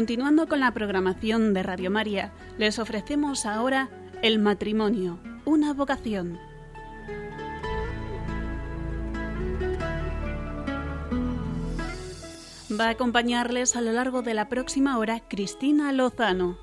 [0.00, 3.90] Continuando con la programación de Radio María, les ofrecemos ahora
[4.22, 6.38] El matrimonio, una vocación.
[12.72, 16.56] Va a acompañarles a lo largo de la próxima hora Cristina Lozano.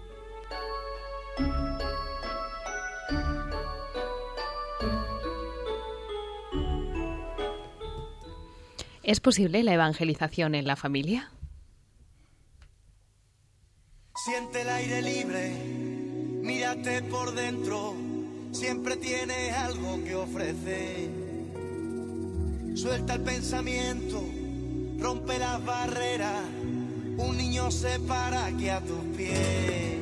[9.04, 11.30] ¿Es posible la evangelización en la familia?
[14.18, 15.52] Siente el aire libre,
[16.42, 17.94] mírate por dentro,
[18.52, 21.10] siempre tienes algo que ofrecer.
[22.74, 24.20] Suelta el pensamiento,
[24.98, 26.42] rompe las barreras,
[27.18, 29.97] un niño se para aquí a tus pies.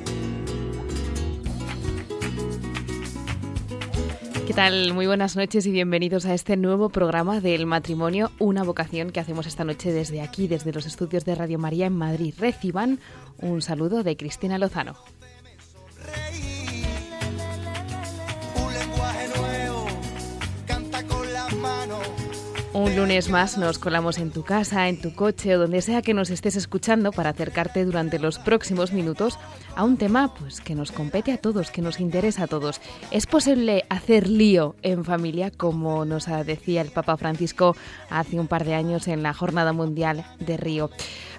[4.45, 4.93] ¿Qué tal?
[4.93, 9.47] Muy buenas noches y bienvenidos a este nuevo programa del matrimonio, una vocación que hacemos
[9.47, 12.35] esta noche desde aquí, desde los estudios de Radio María en Madrid.
[12.37, 12.99] Reciban
[13.39, 14.93] un saludo de Cristina Lozano.
[22.75, 26.13] Un lunes más nos colamos en tu casa, en tu coche o donde sea que
[26.13, 29.39] nos estés escuchando para acercarte durante los próximos minutos
[29.77, 32.81] a un tema pues que nos compete a todos, que nos interesa a todos.
[33.11, 37.77] ¿Es posible hacer lío en familia como nos decía el Papa Francisco
[38.09, 40.89] hace un par de años en la Jornada Mundial de Río?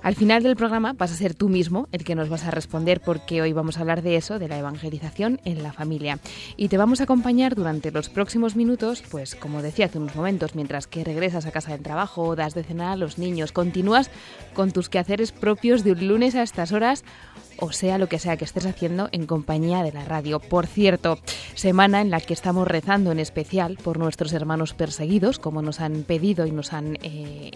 [0.06, 3.00] Al final del programa vas a ser tú mismo el que nos vas a responder
[3.00, 6.20] porque hoy vamos a hablar de eso, de la evangelización en la familia.
[6.56, 10.54] Y te vamos a acompañar durante los próximos minutos, pues como decía hace unos momentos,
[10.54, 14.08] mientras que regresas a casa del trabajo, das de cenar a los niños, continúas
[14.54, 17.02] con tus quehaceres propios de un lunes a estas horas
[17.58, 20.40] o sea lo que sea que estés haciendo en compañía de la radio.
[20.40, 21.18] Por cierto,
[21.55, 26.02] semana en la que estamos rezando en especial por nuestros hermanos perseguidos, como nos han
[26.02, 27.50] pedido y nos han eh,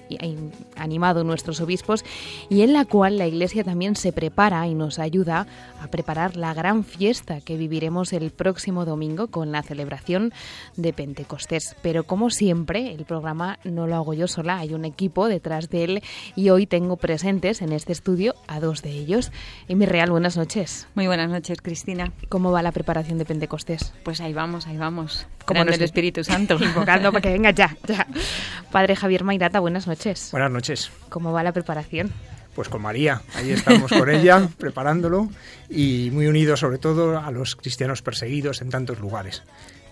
[0.77, 2.05] animado nuestros obispos,
[2.49, 5.47] y en la cual la Iglesia también se prepara y nos ayuda
[5.81, 10.33] a preparar la gran fiesta que viviremos el próximo domingo con la celebración
[10.77, 11.77] de Pentecostés.
[11.83, 15.85] Pero como siempre, el programa no lo hago yo sola, hay un equipo detrás de
[15.85, 16.03] él
[16.37, 19.33] y hoy tengo presentes en este estudio a dos de ellos.
[19.69, 20.87] Y Real, buenas noches.
[20.95, 22.13] Muy buenas noches, Cristina.
[22.29, 23.93] ¿Cómo va la preparación de Pentecostés?
[24.05, 25.27] Pues ahí vamos, ahí vamos.
[25.45, 26.57] Como el Espíritu Santo.
[26.63, 28.07] Invocando para que venga ya, ya.
[28.71, 30.29] Padre Javier Mairata, buenas noches.
[30.31, 30.93] Buenas noches.
[31.09, 32.13] ¿Cómo va la preparación?
[32.55, 35.29] Pues con María, ahí estamos con ella, preparándolo
[35.69, 39.43] y muy unidos sobre todo a los cristianos perseguidos en tantos lugares.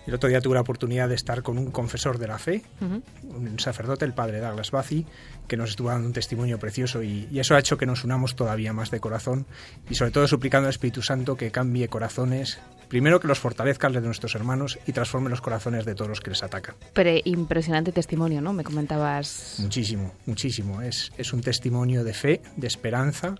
[0.07, 3.59] El otro día tuve la oportunidad de estar con un confesor de la fe, un
[3.59, 5.05] sacerdote, el padre Douglas Bazzi,
[5.49, 8.71] que nos estuvo dando un testimonio precioso y, eso ha hecho que nos unamos todavía
[8.71, 9.45] más de corazón
[9.89, 14.01] y sobre todo suplicando al Espíritu Santo que cambie corazones, primero que los fortalezca de
[14.01, 16.75] nuestros hermanos y transforme los corazones de todos los que les atacan.
[16.93, 18.53] Pero impresionante testimonio, ¿no?
[18.53, 19.55] Me comentabas.
[19.59, 20.81] Muchísimo, muchísimo.
[20.81, 23.35] Es, es un testimonio de fe, de esperanza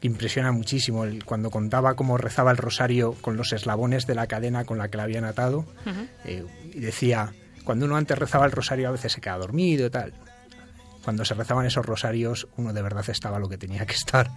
[0.00, 4.64] impresiona muchísimo el, cuando contaba cómo rezaba el rosario con los eslabones de la cadena
[4.64, 5.64] con la que la habían atado
[6.24, 7.32] eh, y decía
[7.64, 10.12] cuando uno antes rezaba el rosario a veces se queda dormido y tal
[11.08, 14.28] cuando se rezaban esos rosarios uno de verdad estaba lo que tenía que estar.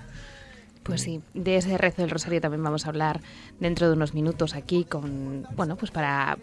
[0.83, 3.19] Pues sí, de ese rezo del rosario también vamos a hablar
[3.59, 6.37] dentro de unos minutos aquí con, bueno, pues para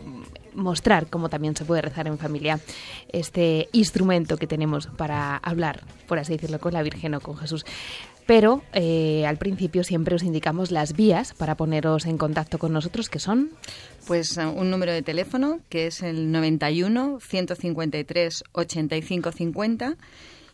[0.54, 2.60] mostrar cómo también se puede rezar en familia
[3.10, 7.64] este instrumento que tenemos para hablar, por así decirlo, con la Virgen o con Jesús
[8.28, 13.08] pero eh, al principio siempre os indicamos las vías para poneros en contacto con nosotros,
[13.08, 13.48] que son...
[14.06, 19.96] Pues eh, un número de teléfono que es el 91 153 85 50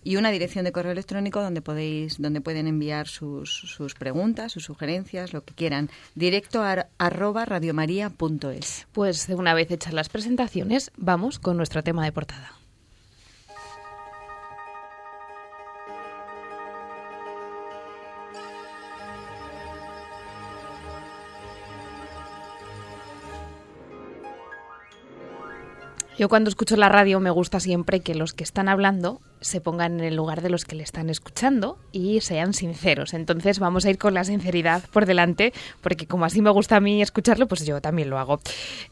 [0.05, 4.63] y una dirección de correo electrónico donde podéis donde pueden enviar sus, sus preguntas, sus
[4.63, 8.87] sugerencias, lo que quieran, directo a arroba radiomaria.es.
[8.93, 12.53] Pues una vez hechas las presentaciones, vamos con nuestro tema de portada.
[26.19, 30.01] Yo cuando escucho la radio me gusta siempre que los que están hablando se pongan
[30.01, 33.15] en el lugar de los que le están escuchando y sean sinceros.
[33.15, 36.81] Entonces vamos a ir con la sinceridad por delante, porque como así me gusta a
[36.81, 38.41] mí escucharlo, pues yo también lo hago.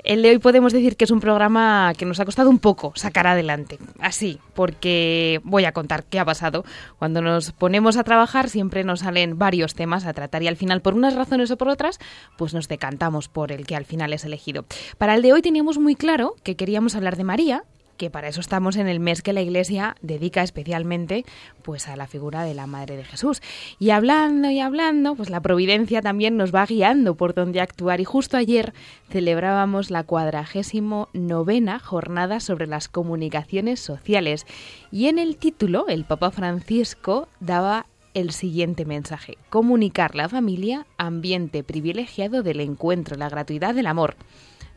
[0.04, 2.92] El de hoy podemos decir que es un programa que nos ha costado un poco
[2.94, 6.64] sacar adelante, así, porque voy a contar qué ha pasado.
[6.98, 10.82] Cuando nos ponemos a trabajar siempre nos salen varios temas a tratar y al final,
[10.82, 11.98] por unas razones o por otras,
[12.36, 14.64] pues nos decantamos por el que al final es elegido.
[14.98, 17.64] Para el de hoy teníamos muy claro que queríamos hablar de María
[18.02, 21.24] que para eso estamos en el mes que la Iglesia dedica especialmente
[21.62, 23.40] pues a la figura de la Madre de Jesús.
[23.78, 28.00] Y hablando y hablando, pues la providencia también nos va guiando por dónde actuar.
[28.00, 28.74] Y justo ayer
[29.08, 34.46] celebrábamos la cuadragésimo novena jornada sobre las comunicaciones sociales.
[34.90, 39.38] Y en el título, el Papa Francisco daba el siguiente mensaje.
[39.48, 44.16] Comunicar la familia, ambiente privilegiado del encuentro, la gratuidad del amor.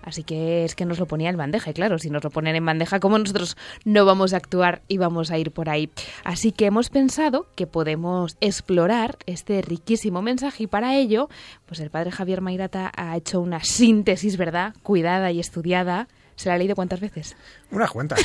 [0.06, 2.56] Así que es que nos lo ponía en bandeja, y claro, si nos lo ponen
[2.56, 5.90] en bandeja, como nosotros no vamos a actuar y vamos a ir por ahí?
[6.24, 11.28] Así que hemos pensado que podemos explorar este riquísimo mensaje y para ello,
[11.66, 14.76] pues el padre Javier Mairata ha hecho una síntesis, ¿verdad?
[14.84, 17.36] Cuidada y estudiada ¿Se la ha leído cuántas veces?
[17.72, 18.20] Unas cuantas.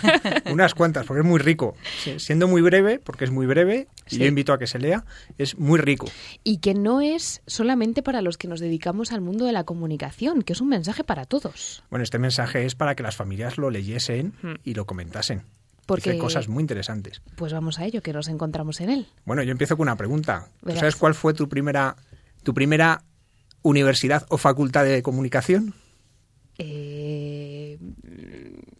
[0.50, 1.74] Unas cuantas, porque es muy rico.
[2.18, 5.04] Siendo muy breve, porque es muy breve, y yo invito a que se lea,
[5.36, 6.06] es muy rico.
[6.44, 10.42] Y que no es solamente para los que nos dedicamos al mundo de la comunicación,
[10.42, 11.82] que es un mensaje para todos.
[11.90, 14.54] Bueno, este mensaje es para que las familias lo leyesen hmm.
[14.62, 15.42] y lo comentasen.
[15.86, 17.22] Porque Dice cosas muy interesantes.
[17.36, 19.06] Pues vamos a ello, que nos encontramos en él.
[19.24, 20.48] Bueno, yo empiezo con una pregunta.
[20.74, 21.96] ¿Sabes cuál fue tu primera,
[22.42, 23.04] tu primera
[23.62, 25.74] universidad o facultad de comunicación?
[26.58, 27.78] Eh,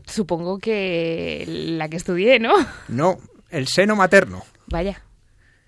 [0.06, 2.54] supongo que la que estudié, ¿no?
[2.88, 3.18] No,
[3.50, 4.44] el seno materno.
[4.68, 5.02] Vaya.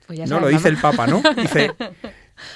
[0.06, 1.22] Pues no, lo dice el Papa, ¿no?
[1.36, 1.74] Dice,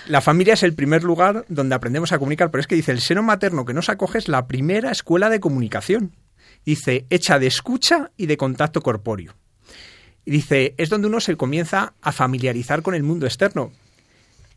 [0.06, 3.00] la familia es el primer lugar donde aprendemos a comunicar, pero es que dice, el
[3.00, 6.12] seno materno que nos acoge es la primera escuela de comunicación.
[6.64, 9.34] Dice, hecha de escucha y de contacto corpóreo.
[10.24, 13.72] Y dice, es donde uno se comienza a familiarizar con el mundo externo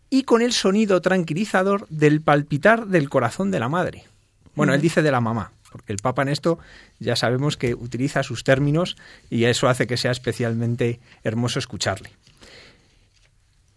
[0.09, 4.05] y con el sonido tranquilizador del palpitar del corazón de la madre.
[4.55, 6.59] Bueno, él dice de la mamá, porque el Papa en esto
[6.99, 8.95] ya sabemos que utiliza sus términos
[9.29, 12.11] y eso hace que sea especialmente hermoso escucharle.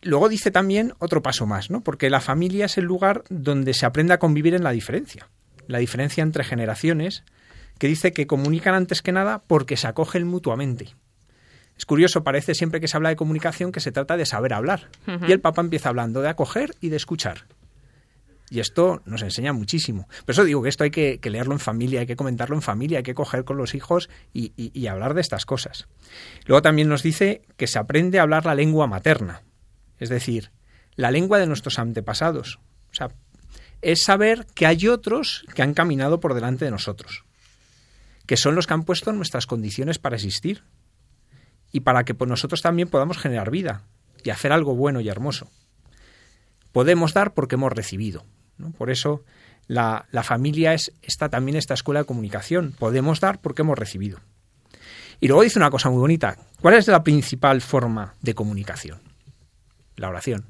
[0.03, 1.81] Luego dice también otro paso más, ¿no?
[1.81, 5.29] Porque la familia es el lugar donde se aprende a convivir en la diferencia,
[5.67, 7.25] la diferencia entre generaciones,
[7.79, 10.95] que dice que comunican antes que nada porque se acogen mutuamente.
[11.77, 14.89] Es curioso, parece siempre que se habla de comunicación que se trata de saber hablar.
[15.27, 17.45] Y el Papa empieza hablando de acoger y de escuchar.
[18.51, 20.09] Y esto nos enseña muchísimo.
[20.25, 22.99] Por eso digo que esto hay que, leerlo en familia, hay que comentarlo en familia,
[22.99, 25.87] hay que coger con los hijos y, hablar de estas cosas.
[26.47, 29.43] Luego también nos dice que se aprende a hablar la lengua materna,
[29.99, 30.51] es decir,
[30.97, 32.59] la lengua de nuestros antepasados.
[32.91, 33.11] O sea,
[33.83, 37.25] es saber que hay otros que han caminado por delante de nosotros,
[38.27, 40.63] que son los que han puesto nuestras condiciones para existir
[41.71, 43.83] y para que pues, nosotros también podamos generar vida
[44.25, 45.51] y hacer algo bueno y hermoso.
[46.73, 48.25] Podemos dar porque hemos recibido.
[48.77, 49.25] Por eso
[49.67, 52.75] la, familia es está también esta escuela de comunicación.
[52.79, 54.19] Podemos dar porque hemos recibido.
[55.21, 56.37] Y luego dice una cosa muy bonita.
[56.61, 59.01] ¿Cuál es la principal forma de comunicación?
[59.97, 60.45] La oración.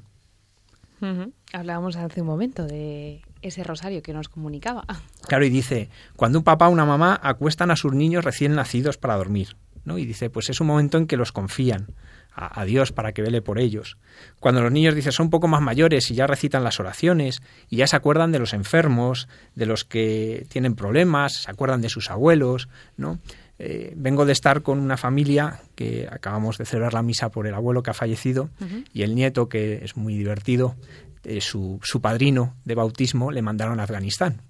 [1.53, 4.85] Hablábamos hace un momento de ese rosario que nos comunicaba.
[5.27, 8.97] Claro, y dice, cuando un papá o una mamá acuestan a sus niños recién nacidos
[8.97, 9.97] para dormir, ¿no?
[9.97, 11.87] Y dice, pues es un momento en que los confían,
[12.33, 13.97] a, Dios para que vele por ellos.
[14.39, 17.77] Cuando los niños dicen son un poco más mayores y ya recitan las oraciones y
[17.77, 22.09] ya se acuerdan de los enfermos, de los que tienen problemas, se acuerdan de sus
[22.09, 23.19] abuelos, ¿no?
[23.61, 27.53] Eh, vengo de estar con una familia que acabamos de celebrar la misa por el
[27.53, 28.49] abuelo que ha fallecido
[28.93, 30.77] y el nieto, que es muy divertido,
[31.25, 34.43] eh, su, su padrino de bautismo le mandaron a Afganistán.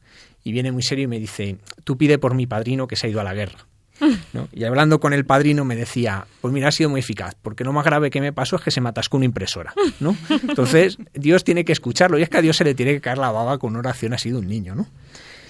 [0.44, 3.10] Y viene muy serio y me dice, tú pide por mi padrino que se ha
[3.10, 3.66] ido a la guerra.
[4.54, 7.74] Y hablando con el padrino me decía, pues mira, ha sido muy eficaz, porque lo
[7.74, 10.16] más grave que me pasó es que se me atascó una impresora, ¿no?
[10.30, 13.18] Entonces, Dios tiene que escucharlo, y es que a Dios se le tiene que caer
[13.18, 14.88] la baba con una oración así de un niño, ¿no?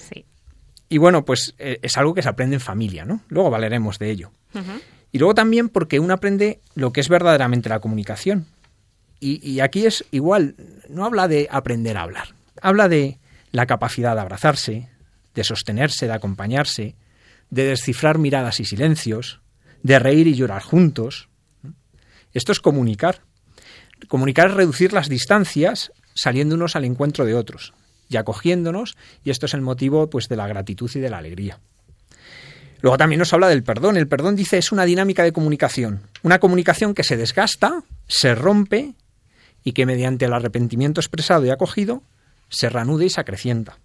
[0.09, 0.25] Sí.
[0.89, 3.21] Y bueno, pues eh, es algo que se aprende en familia, ¿no?
[3.29, 4.31] Luego valeremos de ello.
[5.11, 8.45] Y luego también porque uno aprende lo que es verdaderamente la comunicación.
[9.19, 10.55] Y, y aquí es igual,
[10.87, 12.29] no habla de aprender a hablar,
[12.61, 13.17] habla de
[13.51, 14.89] la capacidad de abrazarse,
[15.35, 16.95] de sostenerse, de acompañarse,
[17.49, 19.41] de descifrar miradas y silencios,
[19.83, 21.29] de reír y llorar juntos.
[22.33, 23.21] Esto es comunicar.
[24.07, 27.73] Comunicar es reducir las distancias saliendo unos al encuentro de otros
[28.09, 31.59] y acogiéndonos, y esto es el motivo pues de la gratitud y de la alegría.
[32.81, 33.97] Luego también nos habla del perdón.
[33.97, 38.95] El perdón dice es una dinámica de comunicación, una comunicación que se desgasta, se rompe
[39.63, 42.01] y que mediante el arrepentimiento expresado y acogido
[42.49, 43.77] se reanuda y se acrecienta.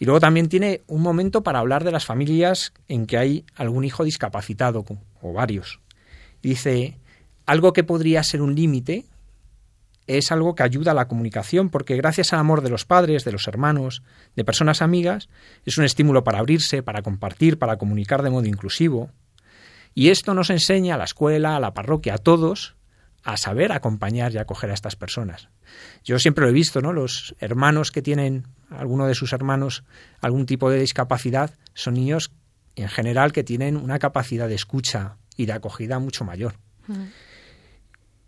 [0.00, 3.84] Y luego también tiene un momento para hablar de las familias en que hay algún
[3.84, 4.82] hijo discapacitado
[5.20, 5.78] o varios.
[6.42, 6.98] dice,
[7.44, 9.04] algo que podría ser un límite
[10.06, 13.32] es algo que ayuda a la comunicación porque gracias al amor de los padres, de
[13.32, 14.02] los hermanos,
[14.36, 15.28] de personas amigas,
[15.66, 19.10] es un estímulo para abrirse, para compartir, para comunicar de modo inclusivo.
[19.94, 22.74] Y esto nos enseña a la escuela, a la parroquia, a todos,
[23.22, 25.50] a saber acompañar y acoger a estas personas.
[26.04, 26.94] Yo siempre lo he visto, ¿no?
[26.94, 29.84] Los hermanos que tienen, alguno de sus hermanos,
[30.20, 32.32] algún tipo de discapacidad, son niños
[32.76, 36.54] en general que tienen una capacidad de escucha y de acogida mucho mayor.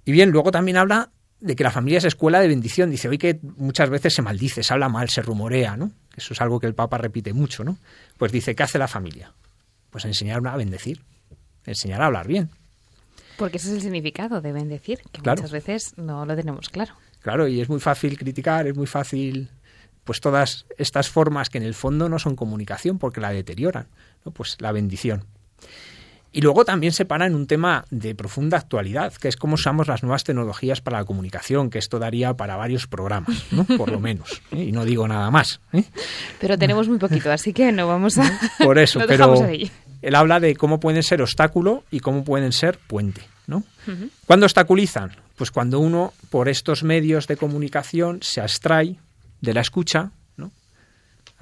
[0.05, 2.91] Y bien, luego también habla de que la familia es escuela de bendición.
[2.91, 5.91] Dice hoy que muchas veces se maldice, se habla mal, se rumorea, ¿no?
[6.17, 7.79] Eso es algo que el Papa repite mucho, ¿no?
[8.19, 9.33] Pues dice, ¿qué hace la familia?
[9.91, 11.03] Pues enseñar a bendecir,
[11.67, 12.51] enseñar a hablar bien.
[13.37, 16.95] Porque ese es el significado, deben decir, que muchas veces no lo tenemos claro.
[17.21, 19.49] Claro, y es muy fácil criticar, es muy fácil
[20.05, 23.87] pues todas estas formas que en el fondo no son comunicación porque la deterioran,
[24.25, 24.33] ¿no?
[24.33, 25.25] pues la bendición.
[26.35, 29.87] Y luego también se para en un tema de profunda actualidad, que es cómo usamos
[29.87, 33.65] las nuevas tecnologías para la comunicación, que esto daría para varios programas, ¿no?
[33.65, 34.41] por lo menos.
[34.51, 34.65] ¿eh?
[34.65, 35.61] Y no digo nada más.
[35.75, 35.85] ¿eh?
[36.41, 38.41] Pero tenemos muy poquito, así que no vamos a...
[38.59, 39.35] Por eso, pero
[40.01, 43.21] él habla de cómo pueden ser obstáculo y cómo pueden ser puente.
[43.47, 43.65] ¿no?
[44.27, 45.13] ¿Cuándo obstaculizan?
[45.37, 48.97] Pues cuando uno, por estos medios de comunicación, se abstrae
[49.43, 50.13] de la escucha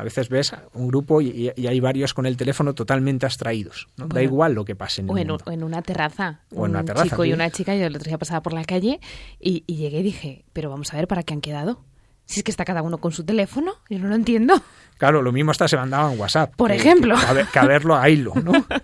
[0.01, 3.87] a veces ves un grupo y, hay varios con el teléfono totalmente abstraídos.
[3.99, 4.09] ¿no?
[4.09, 6.41] da igual lo que pase en o en, en, una terraza.
[6.55, 7.05] O en una terraza.
[7.05, 8.99] Un chico y una chica, yo el otro día pasaba por la calle
[9.39, 11.85] y, llegué y dije, pero vamos a ver para qué han quedado.
[12.25, 14.63] Si es que está cada uno con su teléfono, yo no lo entiendo.
[14.97, 16.55] Claro, lo mismo hasta se mandaba en WhatsApp.
[16.57, 17.17] Por ejemplo.
[17.53, 18.53] Que, a, verlo a hilo, ¿no?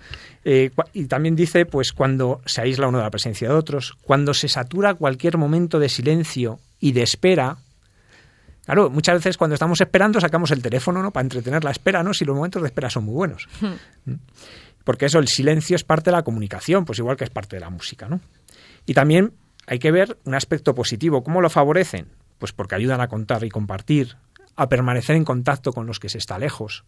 [0.49, 4.33] Eh, y también dice, pues, cuando se aísla uno de la presencia de otros, cuando
[4.33, 7.57] se satura cualquier momento de silencio y de espera,
[8.67, 11.13] Claro, muchas veces cuando estamos esperando sacamos el teléfono ¿no?
[11.13, 12.13] para entretener la espera, ¿no?
[12.13, 13.49] si los momentos de espera son muy buenos.
[14.05, 14.15] ¿Mm?
[14.85, 17.61] Porque eso, el silencio es parte de la comunicación, pues igual que es parte de
[17.61, 18.09] la música.
[18.09, 18.21] ¿no?
[18.85, 19.33] Y también
[19.67, 21.23] hay que ver un aspecto positivo.
[21.23, 22.09] ¿Cómo lo favorecen?
[22.39, 24.17] Pues porque ayudan a contar y compartir,
[24.57, 26.85] a permanecer en contacto con los que se está lejos,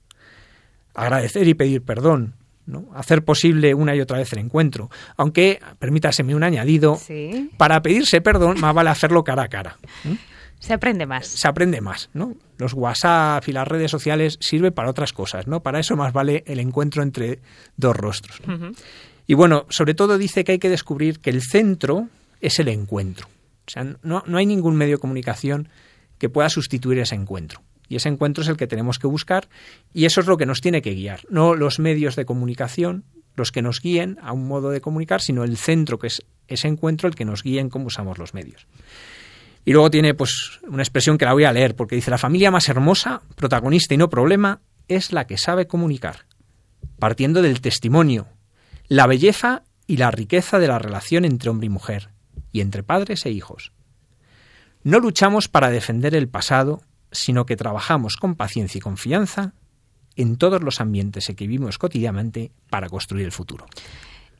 [0.94, 2.34] agradecer y pedir perdón,
[2.66, 2.88] ¿no?
[2.94, 4.90] hacer posible una y otra vez el encuentro.
[5.16, 7.00] Aunque, permítaseme un añadido,
[7.56, 9.76] para pedirse perdón más vale hacerlo cara a cara.
[10.58, 11.26] Se aprende más.
[11.26, 12.34] Se aprende más, ¿no?
[12.58, 15.60] Los WhatsApp y las redes sociales sirven para otras cosas, ¿no?
[15.60, 17.40] Para eso más vale el encuentro entre
[17.76, 18.40] dos rostros.
[19.26, 22.08] Y bueno, sobre todo dice que hay que descubrir que el centro
[22.40, 23.28] es el encuentro.
[23.66, 25.68] O sea, no, no hay ningún medio de comunicación
[26.18, 27.60] que pueda sustituir ese encuentro.
[27.88, 29.48] Y ese encuentro es el que tenemos que buscar
[29.94, 33.52] y eso es lo que nos tiene que guiar, no los medios de comunicación los
[33.52, 37.08] que nos guíen a un modo de comunicar, sino el centro que es ese encuentro
[37.08, 38.66] el que nos guíe en cómo usamos los medios.
[39.68, 42.50] Y luego tiene pues una expresión que la voy a leer porque dice la familia
[42.50, 46.24] más hermosa, protagonista y no problema, es la que sabe comunicar,
[46.98, 48.28] partiendo del testimonio,
[48.86, 52.08] la belleza y la riqueza de la relación entre hombre y mujer,
[52.50, 53.72] y entre padres e hijos.
[54.84, 56.80] No luchamos para defender el pasado,
[57.12, 59.52] sino que trabajamos con paciencia y confianza
[60.16, 63.66] en todos los ambientes en que vivimos cotidianamente para construir el futuro.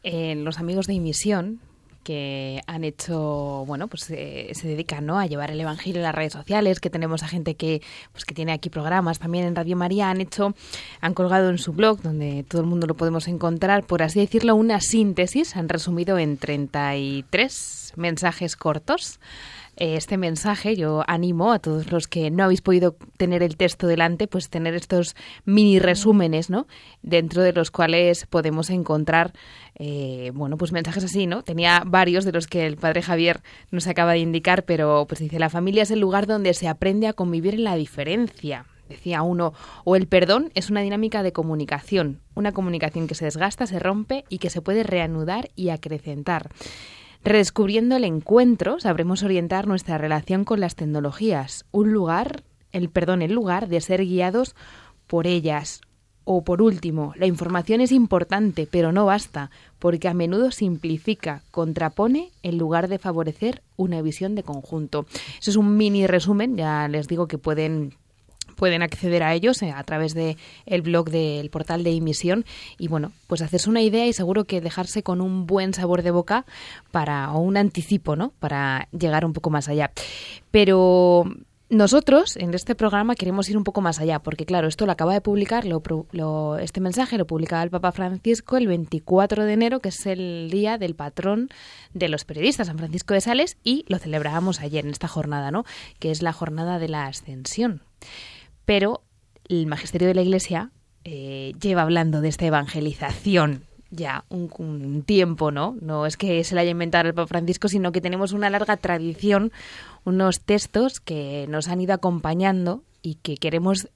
[0.03, 1.61] En los amigos de Emisión
[2.09, 5.19] que han hecho, bueno, pues eh, se dedican ¿no?
[5.19, 8.33] a llevar el Evangelio en las redes sociales, que tenemos a gente que, pues, que
[8.33, 10.55] tiene aquí programas también en Radio María, han hecho,
[11.03, 14.55] han colgado en su blog, donde todo el mundo lo podemos encontrar, por así decirlo,
[14.55, 19.21] una síntesis, han resumido en 33 mensajes cortos
[19.79, 20.77] este mensaje.
[20.77, 24.75] Yo animo a todos los que no habéis podido tener el texto delante, pues tener
[24.75, 26.67] estos mini resúmenes, ¿no?
[27.03, 29.33] Dentro de los cuales podemos encontrar,
[29.79, 31.43] eh, bueno, pues mensajes así, ¿no?
[31.43, 35.39] Tenía varios de los que el padre Javier nos acaba de indicar, pero pues dice,
[35.39, 39.53] la familia es el lugar donde se aprende a convivir en la diferencia decía uno,
[39.85, 44.25] o el perdón es una dinámica de comunicación, una comunicación que se desgasta, se rompe
[44.29, 46.51] y que se puede reanudar y acrecentar.
[47.25, 53.33] Redescubriendo el encuentro, sabremos orientar nuestra relación con las tecnologías, un lugar, el perdón, el
[53.33, 54.55] lugar de ser guiados
[55.07, 55.81] por ellas.
[56.25, 62.31] O por último, la información es importante, pero no basta, porque a menudo simplifica, contrapone
[62.43, 65.07] en lugar de favorecer una visión de conjunto.
[65.41, 67.95] Eso es un mini resumen, ya les digo que pueden
[68.59, 70.37] pueden acceder a ellos eh, a través del
[70.67, 72.45] el blog del portal de emisión
[72.77, 76.11] y bueno, pues hacerse una idea y seguro que dejarse con un buen sabor de
[76.11, 76.45] boca
[76.91, 78.33] para o un anticipo, ¿no?
[78.41, 79.93] Para llegar un poco más allá.
[80.51, 81.25] Pero
[81.71, 85.13] nosotros en este programa queremos ir un poco más allá, porque claro, esto lo acaba
[85.13, 89.91] de publicar, lo, este mensaje lo publicaba el Papa Francisco el 24 de enero, que
[89.91, 91.49] es el día del patrón
[91.95, 95.65] de los periodistas, San Francisco de Sales, y lo celebrábamos ayer en esta jornada, ¿no?
[96.01, 97.83] Que es la jornada de la ascensión
[98.69, 99.01] pero
[99.49, 100.73] el magisterio de la Iglesia
[101.03, 105.75] eh, lleva hablando de esta evangelización ya un, tiempo, ¿no?
[105.81, 108.77] No es que se la haya inventado el Papa Francisco, sino que tenemos una larga
[108.77, 109.53] tradición,
[110.05, 113.89] unos textos que nos han ido acompañando y que queremos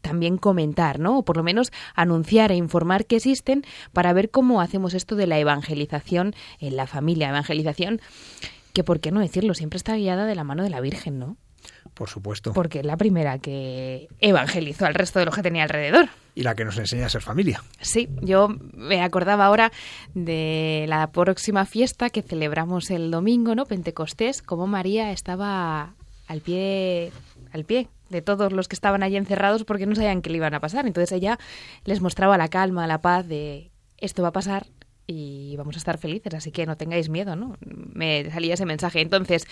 [0.00, 1.18] también comentar, ¿no?
[1.18, 5.26] O por lo menos anunciar e informar que existen para ver cómo hacemos esto de
[5.26, 8.00] la evangelización en la familia, evangelización
[8.72, 9.52] que, ¿por qué no decirlo?
[9.52, 11.36] Siempre está guiada de la mano de la Virgen, ¿no?
[11.96, 12.52] Por supuesto.
[12.52, 16.10] Porque es la primera que evangelizó al resto de los que tenía alrededor.
[16.34, 17.62] Y la que nos enseña a ser familia.
[17.80, 19.72] Sí, yo me acordaba ahora
[20.12, 23.64] de la próxima fiesta que celebramos el domingo, ¿no?
[23.64, 25.94] Pentecostés, como María estaba
[26.28, 27.12] al pie,
[27.50, 30.52] al pie de todos los que estaban allí encerrados porque no sabían qué le iban
[30.52, 30.86] a pasar.
[30.86, 31.38] Entonces ella
[31.86, 34.66] les mostraba la calma, la paz de esto va a pasar
[35.06, 37.56] y vamos a estar felices, así que no tengáis miedo, ¿no?
[37.60, 39.00] Me salía ese mensaje.
[39.00, 39.46] Entonces,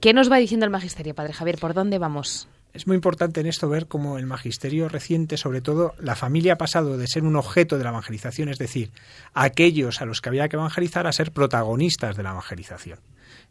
[0.00, 1.58] ¿qué nos va diciendo el magisterio, Padre Javier?
[1.58, 2.48] ¿Por dónde vamos?
[2.72, 6.58] Es muy importante en esto ver cómo el magisterio reciente, sobre todo la familia ha
[6.58, 8.90] pasado de ser un objeto de la evangelización, es decir,
[9.32, 12.98] aquellos a los que había que evangelizar, a ser protagonistas de la evangelización.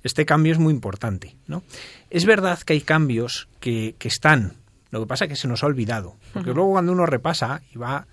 [0.03, 1.37] Este cambio es muy importante.
[1.47, 1.63] ¿no?
[2.09, 4.57] Es verdad que hay cambios que, que están,
[4.91, 7.77] lo que pasa es que se nos ha olvidado, porque luego cuando uno repasa y
[7.77, 8.05] va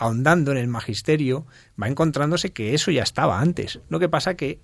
[0.00, 1.46] ahondando en el magisterio,
[1.80, 3.80] va encontrándose que eso ya estaba antes.
[3.88, 4.58] Lo que pasa que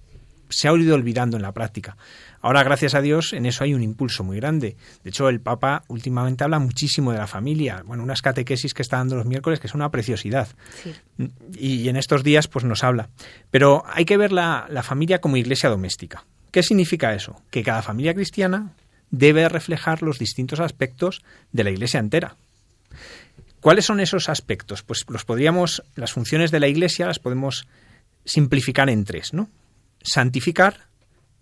[0.49, 1.97] se ha ido olvidando en la práctica.
[2.41, 4.77] Ahora, gracias a Dios, en eso hay un impulso muy grande.
[5.03, 7.83] De hecho, el Papa últimamente habla muchísimo de la familia.
[7.85, 10.49] Bueno, unas catequesis que está dando los miércoles que es una preciosidad.
[11.59, 13.09] Y, en estos días, pues nos habla.
[13.51, 16.25] Pero hay que ver la, la familia como iglesia doméstica.
[16.53, 17.43] ¿Qué significa eso?
[17.51, 18.73] Que cada familia cristiana
[19.11, 22.37] debe reflejar los distintos aspectos de la iglesia entera.
[23.67, 24.85] ¿Cuáles son esos aspectos?
[24.85, 27.67] Pues los podríamos, las funciones de la Iglesia las podemos
[28.25, 29.51] simplificar en tres, ¿no?
[30.05, 30.87] Santificar,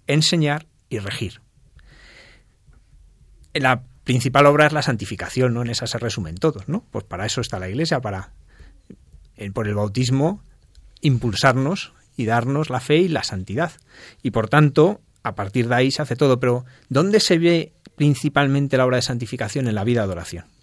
[0.07, 1.43] enseñar y regir.
[3.53, 5.61] La principal obra es la santificación, ¿no?
[5.61, 6.87] En esa se resumen todos, ¿no?
[6.91, 8.33] Pues para eso está la Iglesia, para
[9.37, 10.43] eh, por el bautismo
[11.03, 13.73] impulsarnos y darnos la fe y la santidad.
[14.23, 16.41] Y por tanto, a partir de ahí se hace todo.
[16.41, 20.54] Pero ¿dónde se ve principalmente la obra de santificación en la vida de oración?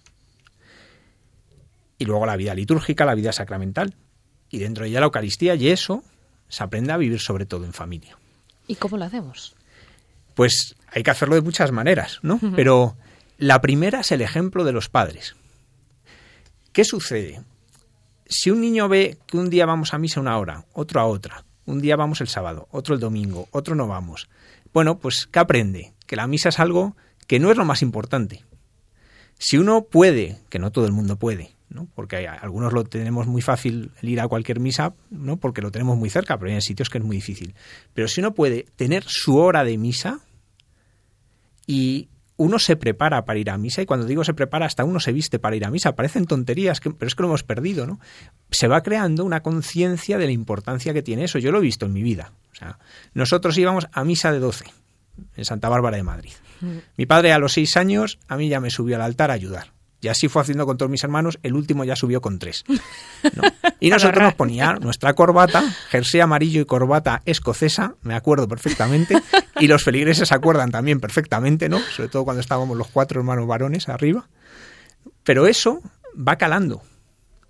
[2.02, 3.94] Y luego la vida litúrgica, la vida sacramental,
[4.50, 6.02] y dentro de ella la Eucaristía, y eso
[6.48, 8.18] se aprende a vivir sobre todo en familia.
[8.66, 9.54] ¿Y cómo lo hacemos?
[10.34, 12.40] Pues hay que hacerlo de muchas maneras, ¿no?
[12.56, 12.96] Pero
[13.38, 15.36] la primera es el ejemplo de los padres.
[16.72, 17.40] ¿Qué sucede?
[18.26, 21.44] Si un niño ve que un día vamos a misa una hora, otro a otra,
[21.66, 24.28] un día vamos el sábado, otro el domingo, otro no vamos,
[24.72, 25.92] bueno, pues ¿qué aprende?
[26.06, 26.96] Que la misa es algo
[27.28, 28.44] que no es lo más importante.
[29.38, 31.54] Si uno puede, que no todo el mundo puede,
[31.94, 35.38] porque algunos lo tenemos muy fácil el ir a cualquier misa, ¿no?
[35.38, 37.54] porque lo tenemos muy cerca, pero hay sitios que es muy difícil.
[37.94, 40.20] Pero si uno puede tener su hora de misa
[41.66, 45.00] y uno se prepara para ir a misa y cuando digo se prepara hasta uno
[45.00, 48.00] se viste para ir a misa, parecen tonterías, pero es que lo hemos perdido, ¿no?
[48.50, 51.38] Se va creando una conciencia de la importancia que tiene eso.
[51.38, 52.32] Yo lo he visto en mi vida.
[52.52, 52.78] O sea,
[53.14, 54.64] nosotros íbamos a misa de 12
[55.36, 56.32] en Santa Bárbara de Madrid.
[56.60, 56.78] Mm.
[56.96, 59.72] Mi padre a los seis años a mí ya me subió al altar a ayudar.
[60.02, 62.64] Y así fue haciendo con todos mis hermanos, el último ya subió con tres.
[63.78, 69.20] Y nosotros nos ponía nuestra corbata, jersey amarillo y corbata escocesa, me acuerdo perfectamente,
[69.58, 71.80] y los feligreses se acuerdan también perfectamente, ¿no?
[71.80, 74.28] Sobre todo cuando estábamos los cuatro hermanos varones arriba.
[75.24, 75.80] Pero eso
[76.16, 76.82] va calando,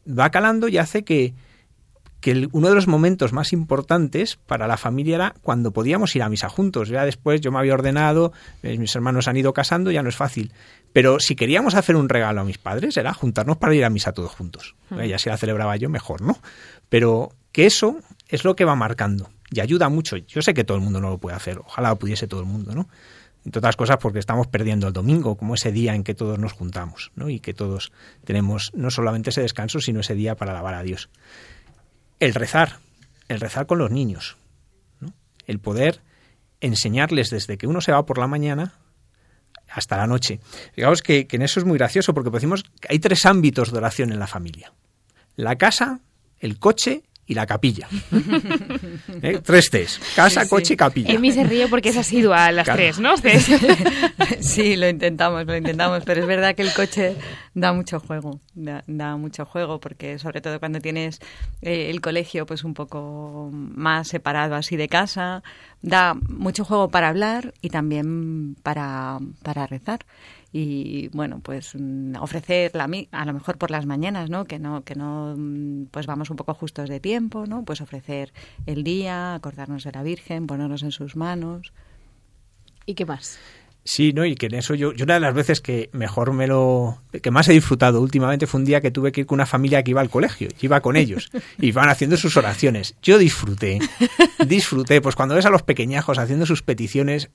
[0.06, 1.34] va calando y hace que,
[2.22, 6.30] que uno de los momentos más importantes para la familia era cuando podíamos ir a
[6.30, 6.88] misa juntos.
[6.88, 10.16] Ya después yo me había ordenado, eh, mis hermanos han ido casando, ya no es
[10.16, 10.52] fácil.
[10.92, 14.12] Pero si queríamos hacer un regalo a mis padres era juntarnos para ir a misa
[14.12, 14.74] todos juntos.
[14.90, 16.38] Ya si la celebraba yo, mejor, ¿no?
[16.88, 20.16] Pero que eso es lo que va marcando y ayuda mucho.
[20.16, 22.74] Yo sé que todo el mundo no lo puede hacer, ojalá pudiese todo el mundo,
[22.74, 22.88] ¿no?
[23.44, 26.52] Entre otras cosas porque estamos perdiendo el domingo, como ese día en que todos nos
[26.52, 27.28] juntamos, ¿no?
[27.28, 27.90] Y que todos
[28.24, 31.08] tenemos no solamente ese descanso, sino ese día para alabar a Dios
[32.22, 32.78] el rezar,
[33.26, 34.36] el rezar con los niños,
[35.48, 36.02] el poder
[36.60, 38.74] enseñarles desde que uno se va por la mañana
[39.72, 40.40] hasta la noche.
[40.74, 43.78] Fijaos que, que en eso es muy gracioso porque decimos que hay tres ámbitos de
[43.78, 44.72] oración en la familia.
[45.36, 46.00] La casa,
[46.38, 47.88] el coche y la capilla.
[49.22, 49.40] ¿Eh?
[49.42, 50.00] Tres T's.
[50.16, 51.12] Casa, coche y capilla.
[51.12, 53.14] Emi se ríe porque es sido a las tres, ¿no?
[54.40, 57.16] sí, lo intentamos, lo intentamos, pero es verdad que el coche
[57.54, 61.20] da mucho juego, da, mucho juego porque sobre todo cuando tienes
[61.60, 65.42] eh, el colegio pues un poco más separado así de casa,
[65.80, 70.00] da mucho juego para hablar y también para, para rezar
[70.52, 74.84] y bueno pues mm, ofrecer la a lo mejor por las mañanas no que no
[74.84, 78.32] que no mm, pues vamos un poco justos de tiempo no pues ofrecer
[78.66, 81.72] el día acordarnos de la Virgen ponernos en sus manos
[82.84, 83.38] y qué más
[83.84, 84.24] Sí, ¿no?
[84.24, 87.32] Y que en eso yo, yo una de las veces que mejor me lo, que
[87.32, 89.90] más he disfrutado últimamente fue un día que tuve que ir con una familia que
[89.90, 92.94] iba al colegio, y iba con ellos, y iban haciendo sus oraciones.
[93.02, 93.80] Yo disfruté,
[94.46, 97.30] disfruté, pues cuando ves a los pequeñajos haciendo sus peticiones,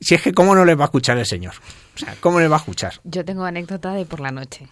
[0.00, 1.54] si es que, ¿cómo no les va a escuchar el Señor?
[1.94, 2.94] O sea, ¿cómo les va a escuchar?
[3.04, 4.68] Yo tengo anécdota de por la noche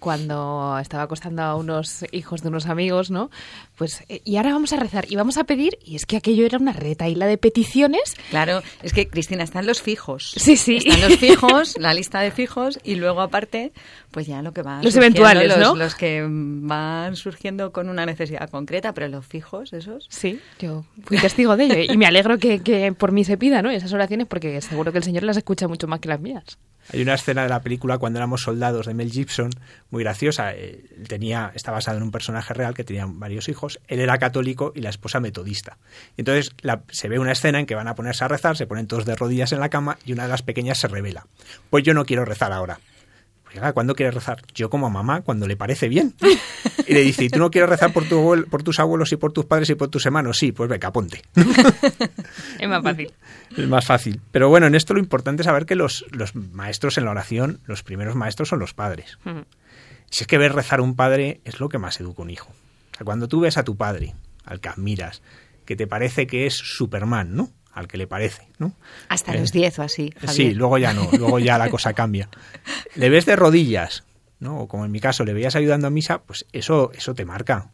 [0.00, 3.30] cuando estaba acostando a unos hijos de unos amigos, ¿no?
[3.76, 6.44] Pues, eh, y ahora vamos a rezar y vamos a pedir, y es que aquello
[6.44, 8.16] era una reta y la de peticiones.
[8.30, 10.32] Claro, es que Cristina, están los fijos.
[10.36, 10.78] Sí, sí.
[10.78, 13.72] Están los fijos, la lista de fijos, y luego aparte,
[14.10, 14.82] pues ya lo que va.
[14.82, 15.76] Los eventuales, los, ¿no?
[15.76, 20.06] Los que van surgiendo con una necesidad concreta, pero los fijos, esos.
[20.08, 23.60] Sí, yo fui testigo de ello y me alegro que, que por mí se pida,
[23.60, 23.70] ¿no?
[23.70, 26.58] Esas oraciones porque seguro que el Señor las escucha mucho más que las mías.
[26.92, 29.50] Hay una escena de la película cuando éramos soldados de Mel Gibson,
[29.90, 30.52] muy graciosa.
[30.52, 33.80] Él tenía, está basado en un personaje real que tenía varios hijos.
[33.86, 35.78] Él era católico y la esposa metodista.
[36.16, 36.52] Entonces
[36.90, 39.14] se ve una escena en que van a ponerse a rezar, se ponen todos de
[39.14, 41.26] rodillas en la cama y una de las pequeñas se revela.
[41.70, 42.80] Pues yo no quiero rezar ahora.
[43.74, 44.42] ¿Cuándo quieres rezar?
[44.54, 46.14] Yo como mamá, cuando le parece bien.
[46.86, 49.32] Y le dice, ¿y tú no quieres rezar por, tu por tus abuelos y por
[49.32, 50.38] tus padres y por tus hermanos?
[50.38, 51.22] Sí, pues venga, ponte.
[52.58, 53.12] es más fácil.
[53.56, 54.20] Es más fácil.
[54.30, 57.60] Pero bueno, en esto lo importante es saber que los, los maestros en la oración,
[57.66, 59.18] los primeros maestros son los padres.
[60.10, 62.50] Si es que ver rezar a un padre es lo que más educa un hijo.
[62.50, 65.22] O sea, cuando tú ves a tu padre, al que admiras,
[65.64, 67.50] que te parece que es Superman, ¿no?
[67.80, 68.74] Al que le parece, ¿no?
[69.08, 70.14] Hasta los 10 o así.
[70.28, 72.28] Sí, luego ya no, luego ya la cosa cambia.
[72.94, 74.04] Le ves de rodillas,
[74.38, 74.60] ¿no?
[74.60, 77.70] O como en mi caso, le veías ayudando a misa, pues eso, eso te marca.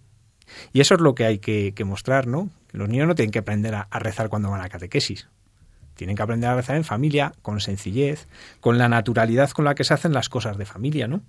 [0.73, 2.51] Y eso es lo que hay que, mostrar, ¿no?
[2.73, 5.29] Los niños no tienen que aprender a, rezar cuando van a catequesis.
[5.95, 8.29] Tienen que aprender a rezar en familia, con sencillez,
[8.61, 11.23] con la naturalidad con la que se hacen las cosas de familia, ¿no?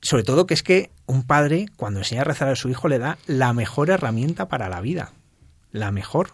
[0.00, 2.98] Sobre todo que es que un padre, cuando enseña a rezar a su hijo, le
[2.98, 5.12] da la mejor herramienta para la vida.
[5.70, 6.32] La mejor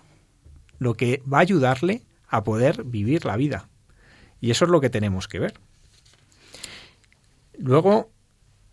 [0.79, 3.69] lo que va a ayudarle a poder vivir la vida.
[4.41, 5.55] Y eso es lo que tenemos que ver.
[7.59, 8.11] Luego,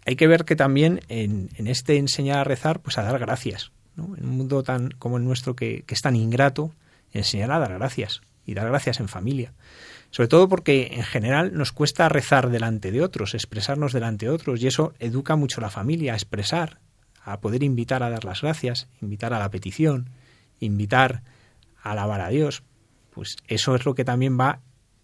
[0.05, 3.71] hay que ver que también en, este enseñar a rezar, pues a dar gracias.
[3.95, 4.15] ¿no?
[4.17, 6.71] En un mundo tan como el nuestro que, que es tan ingrato,
[7.11, 9.53] enseñar a dar gracias y dar gracias en familia.
[10.11, 14.61] Sobre todo porque en general nos cuesta rezar delante de otros, expresarnos delante de otros,
[14.61, 16.79] y eso educa mucho a la familia a expresar,
[17.23, 20.09] a poder invitar a dar las gracias, invitar a la petición,
[20.59, 21.23] invitar
[21.91, 22.63] alabar a Dios.
[23.11, 24.61] Pues eso es lo que también va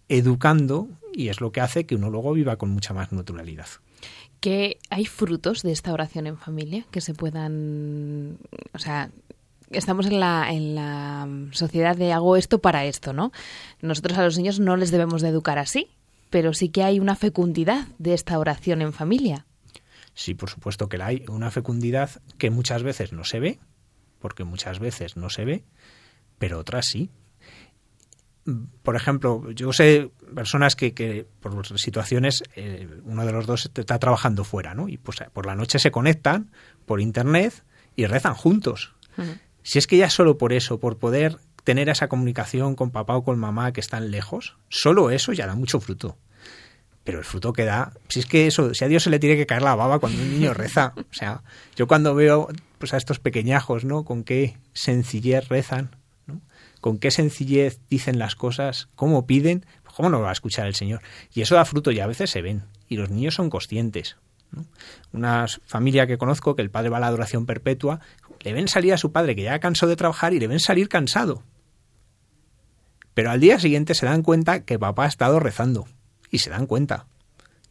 [0.09, 3.67] educando y es lo que hace que uno luego viva con mucha más naturalidad.
[4.39, 8.37] ¿Que hay frutos de esta oración en familia que se puedan,
[8.73, 9.11] o sea,
[9.69, 13.31] estamos en la, en la sociedad de hago esto para esto, ¿no?
[13.81, 15.89] Nosotros a los niños no les debemos de educar así,
[16.29, 19.45] pero sí que hay una fecundidad de esta oración en familia.
[20.13, 23.59] Sí, por supuesto que la hay, una fecundidad que muchas veces no se ve,
[24.19, 25.63] porque muchas veces no se ve,
[26.41, 27.11] pero otras sí.
[28.81, 33.99] Por ejemplo, yo sé personas que, que por situaciones, eh, uno de los dos está
[33.99, 34.89] trabajando fuera, ¿no?
[34.89, 36.49] Y pues por la noche se conectan
[36.87, 37.63] por internet
[37.95, 38.95] y rezan juntos.
[39.61, 43.23] Si es que ya solo por eso, por poder tener esa comunicación con papá o
[43.23, 46.17] con mamá que están lejos, solo eso ya da mucho fruto.
[47.03, 49.35] Pero el fruto que da, si es que eso, si a Dios se le tiene
[49.35, 51.43] que caer la baba cuando un niño reza, o sea,
[51.75, 52.47] yo cuando veo
[52.79, 54.05] pues a estos pequeñajos, ¿no?
[54.05, 56.00] Con qué sencillez rezan,
[56.81, 60.75] con qué sencillez dicen las cosas, cómo piden, pues ¿cómo no va a escuchar el
[60.75, 61.01] Señor?
[61.33, 62.63] Y eso da fruto y a veces se ven.
[62.89, 64.17] Y los niños son conscientes.
[65.13, 68.01] Una familia que conozco, que el padre va a la adoración perpetua,
[68.41, 70.89] le ven salir a su padre que ya cansó de trabajar y le ven salir
[70.89, 71.43] cansado.
[73.13, 75.87] Pero al día siguiente se dan cuenta que papá ha estado rezando.
[76.29, 77.05] Y se dan cuenta.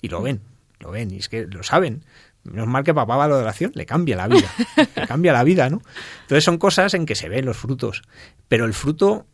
[0.00, 0.40] Y lo ven,
[0.78, 2.04] lo ven, y es que lo saben.
[2.44, 4.50] Menos mal que papá va a la oración, le cambia la vida,
[4.96, 5.82] le cambia la vida, ¿no?
[6.22, 8.02] Entonces son cosas en que se ven los frutos,
[8.48, 9.26] pero el fruto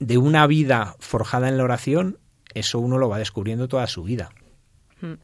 [0.00, 2.18] de una vida forjada en la oración,
[2.52, 4.30] eso uno lo va descubriendo toda su vida.
[5.00, 5.14] Mm.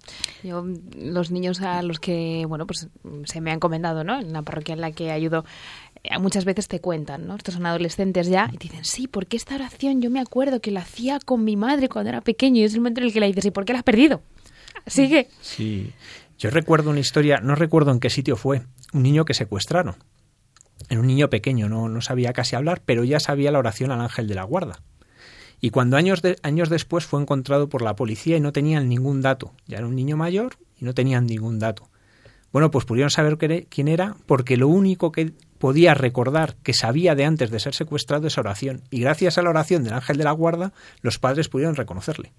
[0.44, 0.64] Yo,
[0.96, 2.88] los niños a los que, bueno, pues
[3.25, 4.20] se me han encomendado, ¿no?
[4.20, 5.44] En la parroquia en la que ayudo,
[6.03, 7.37] eh, muchas veces te cuentan, ¿no?
[7.37, 10.70] Estos son adolescentes ya y te dicen, sí, porque esta oración yo me acuerdo que
[10.70, 13.20] la hacía con mi madre cuando era pequeño y es el momento en el que
[13.20, 14.23] la dices, ¿y por qué la has perdido?
[14.87, 15.29] Sigue.
[15.40, 15.92] Sí.
[16.40, 18.62] Yo recuerdo una historia, no recuerdo en qué sitio fue,
[18.94, 19.96] un niño que secuestraron.
[20.88, 24.00] Era un niño pequeño, no, no sabía casi hablar, pero ya sabía la oración al
[24.00, 24.81] ángel de la guarda.
[25.61, 29.53] Y cuando años, años después fue encontrado por la policía y no tenían ningún dato.
[29.66, 31.90] Ya era un niño mayor y no tenían ningún dato.
[32.55, 33.37] Bueno, pues pudieron saber
[33.68, 38.26] quién era porque lo único que podía recordar que sabía de antes de ser secuestrado
[38.26, 38.81] es oración.
[38.90, 40.72] Y gracias a la oración del ángel de la guarda,
[41.03, 42.33] los padres pudieron reconocerle.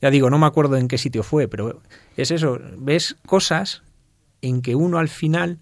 [0.00, 1.82] Ya digo, no me acuerdo en qué sitio fue, pero
[2.16, 3.82] es eso, ves cosas
[4.42, 5.58] en que uno al final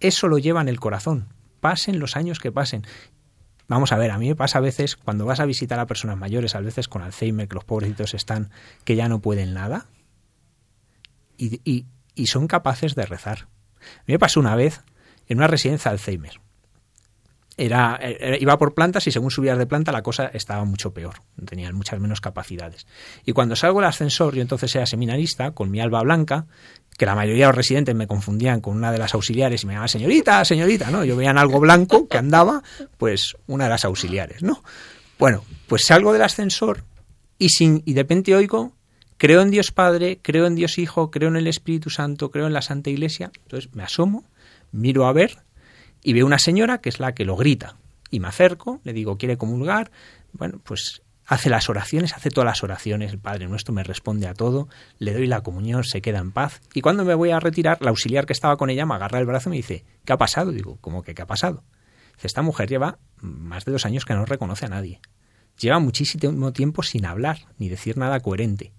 [0.00, 1.28] eso lo lleva en el corazón,
[1.60, 2.84] pasen los años que pasen.
[3.68, 6.18] Vamos a ver, a mí me pasa a veces cuando vas a visitar a personas
[6.18, 8.50] mayores, a veces con Alzheimer, que los pobrecitos están,
[8.84, 9.86] que ya no pueden nada,
[11.38, 13.48] y, y, y son capaces de rezar.
[13.80, 14.82] A mí me pasó una vez
[15.28, 16.43] en una residencia Alzheimer
[17.56, 18.00] era,
[18.40, 21.14] iba por plantas y según subías de planta la cosa estaba mucho peor,
[21.46, 22.86] tenían muchas menos capacidades.
[23.24, 26.46] Y cuando salgo del ascensor, yo entonces era seminarista, con mi alba blanca,
[26.96, 29.72] que la mayoría de los residentes me confundían con una de las auxiliares y me
[29.72, 31.04] llamaban señorita, señorita, ¿no?
[31.04, 32.62] Yo veían algo blanco que andaba,
[32.98, 34.62] pues una de las auxiliares, ¿no?
[35.18, 36.84] Bueno, pues salgo del ascensor
[37.38, 38.72] y, sin, y de repente oigo,
[39.16, 42.52] creo en Dios Padre, creo en Dios Hijo, creo en el Espíritu Santo, creo en
[42.52, 43.30] la Santa Iglesia.
[43.42, 44.24] Entonces me asomo,
[44.72, 45.38] miro a ver
[46.04, 47.76] y veo una señora que es la que lo grita.
[48.10, 49.90] Y me acerco, le digo, ¿quiere comulgar?
[50.32, 54.34] Bueno, pues hace las oraciones, hace todas las oraciones, el Padre Nuestro me responde a
[54.34, 56.60] todo, le doy la comunión, se queda en paz.
[56.74, 59.24] Y cuando me voy a retirar, la auxiliar que estaba con ella me agarra el
[59.24, 60.52] brazo y me dice, ¿qué ha pasado?
[60.52, 61.64] Digo, ¿cómo que qué ha pasado?
[62.16, 65.00] Dice, esta mujer lleva más de dos años que no reconoce a nadie.
[65.58, 68.74] Lleva muchísimo tiempo sin hablar, ni decir nada coherente.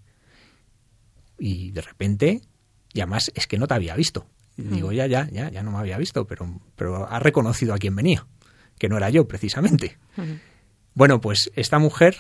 [1.40, 2.42] Y de repente,
[2.94, 4.28] y además es que no te había visto.
[4.58, 7.96] Digo, ya, ya, ya, ya no me había visto, pero, pero ha reconocido a quién
[7.96, 8.26] venía,
[8.78, 9.98] que no era yo precisamente.
[10.94, 12.18] Bueno, pues esta mujer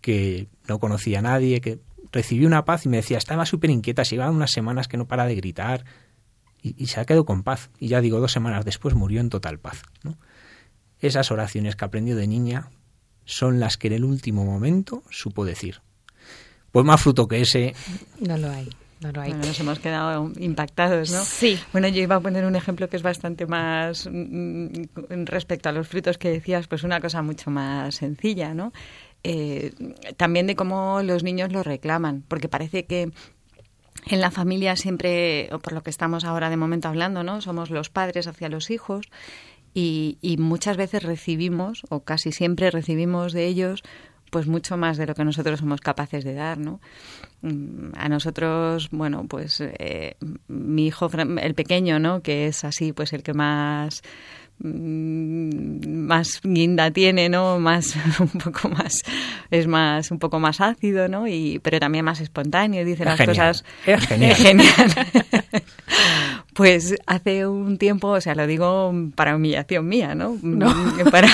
[0.00, 1.80] que no conocía a nadie, que
[2.12, 5.26] recibió una paz y me decía, estaba súper inquieta, se unas semanas que no para
[5.26, 5.84] de gritar
[6.62, 7.70] y, se ha quedado con paz.
[7.78, 9.82] Y ya digo, dos semanas después murió en total paz.
[10.98, 12.70] Esas oraciones que aprendió de niña
[13.26, 15.82] son las que en el último momento supo decir.
[16.72, 17.74] Pues más fruto que ese.
[18.20, 18.70] No lo hay.
[19.04, 19.34] No lo hay.
[19.34, 21.22] nos hemos quedado impactados, ¿no?
[21.22, 21.60] Sí.
[21.72, 25.72] Bueno, yo iba a poner un ejemplo que es bastante más mm, mm, respecto a
[25.72, 28.72] los frutos que decías, pues una cosa mucho más sencilla, ¿no?
[29.22, 29.74] Eh,
[30.16, 33.10] también de cómo los niños lo reclaman, porque parece que
[34.06, 37.42] en la familia siempre, o por lo que estamos ahora de momento hablando, ¿no?
[37.42, 39.10] Somos los padres hacia los hijos
[39.74, 43.82] y, y muchas veces recibimos, o casi siempre recibimos de ellos,
[44.30, 46.80] pues mucho más de lo que nosotros somos capaces de dar, ¿no?
[47.42, 50.16] Mm, a nosotros, bueno, pues eh,
[50.48, 52.22] mi hijo, el pequeño, ¿no?
[52.22, 54.02] Que es así, pues el que más
[54.60, 57.58] Mm, más guinda tiene, ¿no?
[57.58, 59.02] Más, un poco más,
[59.50, 61.26] es más, un poco más ácido, ¿no?
[61.26, 63.64] Y, pero también más espontáneo, dice las cosas.
[63.84, 64.34] Es genial.
[64.36, 64.92] genial.
[66.54, 70.38] pues hace un tiempo, o sea, lo digo para humillación mía, ¿no?
[70.42, 70.72] no.
[71.10, 71.28] Para,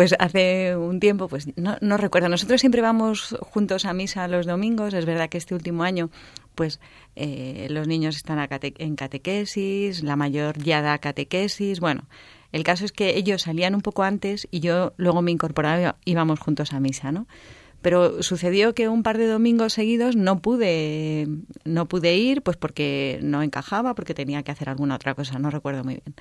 [0.00, 4.94] pues hace un tiempo, pues no, recuerdo, nosotros siempre vamos juntos a misa los domingos,
[4.94, 6.08] es verdad que este último año
[6.54, 6.80] pues
[7.16, 12.06] eh, los niños están en catequesis, la mayor ya da catequesis, bueno,
[12.50, 16.12] el caso es que ellos salían un poco antes y yo luego me incorporaba y
[16.12, 17.26] íbamos juntos a misa, ¿no?
[17.82, 21.28] Pero sucedió que un par de domingos seguidos no pude,
[21.66, 25.50] no pude ir, pues porque no encajaba, porque tenía que hacer alguna otra cosa, no
[25.50, 26.14] recuerdo muy bien.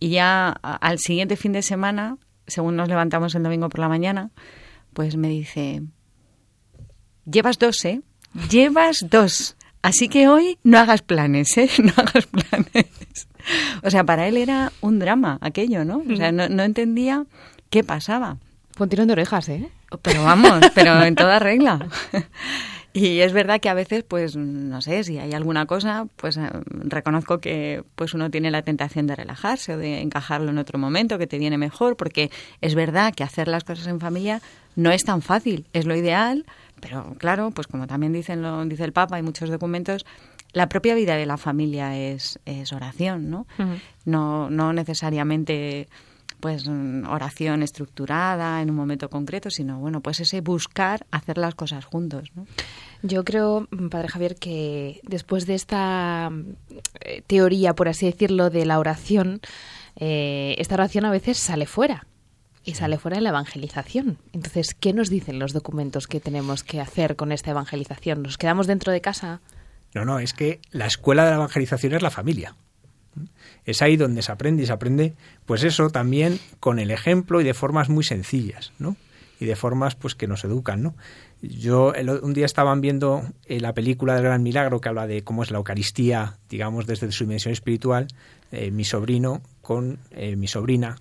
[0.00, 4.30] Y ya al siguiente fin de semana, según nos levantamos el domingo por la mañana,
[4.92, 5.82] pues me dice,
[7.24, 8.02] llevas dos, ¿eh?
[8.50, 9.56] Llevas dos.
[9.82, 11.68] Así que hoy no hagas planes, ¿eh?
[11.82, 13.28] No hagas planes.
[13.82, 16.02] O sea, para él era un drama aquello, ¿no?
[16.10, 17.26] O sea, no, no entendía
[17.70, 18.38] qué pasaba.
[18.78, 19.68] Con tirón de orejas, ¿eh?
[20.02, 21.86] Pero vamos, pero en toda regla.
[22.96, 26.48] Y es verdad que a veces, pues, no sé, si hay alguna cosa, pues eh,
[26.68, 31.18] reconozco que pues uno tiene la tentación de relajarse o de encajarlo en otro momento
[31.18, 32.30] que te viene mejor, porque
[32.60, 34.40] es verdad que hacer las cosas en familia
[34.76, 36.46] no es tan fácil, es lo ideal,
[36.80, 40.06] pero claro, pues como también dicen lo, dice el Papa, hay muchos documentos,
[40.52, 43.48] la propia vida de la familia es, es oración, ¿no?
[44.04, 45.88] No, no necesariamente
[46.44, 46.68] pues
[47.08, 52.32] oración estructurada en un momento concreto, sino bueno, pues ese buscar hacer las cosas juntos.
[52.34, 52.46] ¿no?
[53.02, 56.30] Yo creo, Padre Javier, que después de esta
[57.00, 59.40] eh, teoría, por así decirlo, de la oración,
[59.96, 62.06] eh, esta oración a veces sale fuera
[62.62, 64.18] y sale fuera de la evangelización.
[64.34, 68.22] Entonces, ¿qué nos dicen los documentos que tenemos que hacer con esta evangelización?
[68.22, 69.40] ¿Nos quedamos dentro de casa?
[69.94, 72.54] No, no, es que la escuela de la evangelización es la familia.
[73.64, 75.14] Es ahí donde se aprende y se aprende,
[75.46, 78.96] pues eso también con el ejemplo y de formas muy sencillas, ¿no?
[79.40, 80.94] Y de formas pues que nos educan, ¿no?
[81.42, 85.42] Yo un día estaban viendo eh, la película del Gran Milagro que habla de cómo
[85.42, 88.08] es la Eucaristía, digamos, desde su dimensión espiritual.
[88.50, 90.96] Eh, mi sobrino con eh, mi sobrina,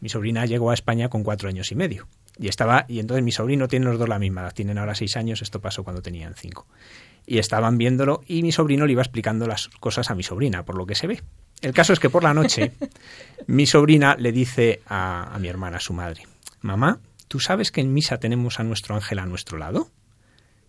[0.00, 2.06] mi sobrina llegó a España con cuatro años y medio.
[2.38, 5.40] Y estaba, y entonces mi sobrino tiene los dos la misma tienen ahora seis años,
[5.40, 6.66] esto pasó cuando tenían cinco.
[7.26, 10.76] Y estaban viéndolo y mi sobrino le iba explicando las cosas a mi sobrina, por
[10.76, 11.22] lo que se ve.
[11.62, 12.72] El caso es que por la noche
[13.46, 16.26] mi sobrina le dice a, mi hermana, a su madre,
[16.60, 19.90] mamá, ¿tú sabes que en misa tenemos a nuestro ángel a nuestro lado?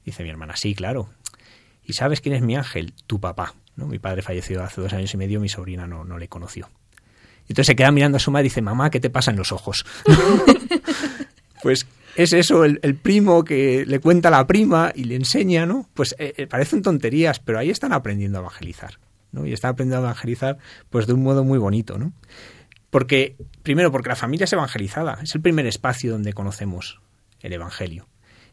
[0.05, 1.09] Dice mi hermana, sí, claro.
[1.83, 2.93] ¿Y sabes quién es mi ángel?
[3.07, 3.53] Tu papá.
[3.75, 3.87] ¿no?
[3.87, 6.69] Mi padre falleció hace dos años y medio, mi sobrina no, no le conoció.
[7.41, 9.51] Entonces se queda mirando a su madre y dice, mamá, ¿qué te pasa en los
[9.51, 9.85] ojos?
[11.63, 15.87] pues es eso, el, primo que le cuenta a la prima y le enseña, ¿no?
[15.93, 18.97] Pues eh, eh, parecen tonterías, pero ahí están aprendiendo a evangelizar.
[19.45, 20.57] Y está aprendiendo a evangelizar
[20.89, 22.13] pues de un modo muy bonito, ¿no?
[22.89, 27.01] Porque, primero, porque la familia es evangelizada, es el primer espacio donde conocemos
[27.41, 28.07] el Evangelio.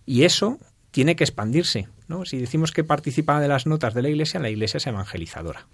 [0.05, 0.59] Y eso
[0.90, 2.25] tiene que expandirse, ¿no?
[2.25, 5.66] Si decimos que participa de las notas de la Iglesia, la Iglesia es evangelizadora.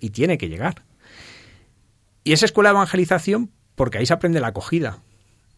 [0.00, 0.82] Y tiene que llegar.
[2.24, 4.98] Y esa escuela de evangelización, porque ahí se aprende la acogida.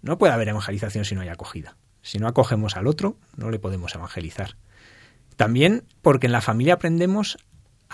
[0.02, 1.76] No puede haber evangelización si no hay acogida.
[2.02, 4.56] Si no acogemos al otro, no le podemos evangelizar.
[5.36, 7.38] También porque en la familia aprendemos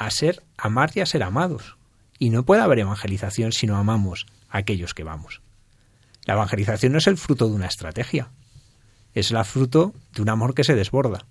[0.01, 1.77] a ser, amar y a ser amados.
[2.19, 5.43] Y no puede haber evangelización si no amamos a aquellos que vamos.
[6.25, 8.31] La evangelización no es el fruto de una estrategia.
[9.13, 11.27] es la fruto de un amor que se desborda.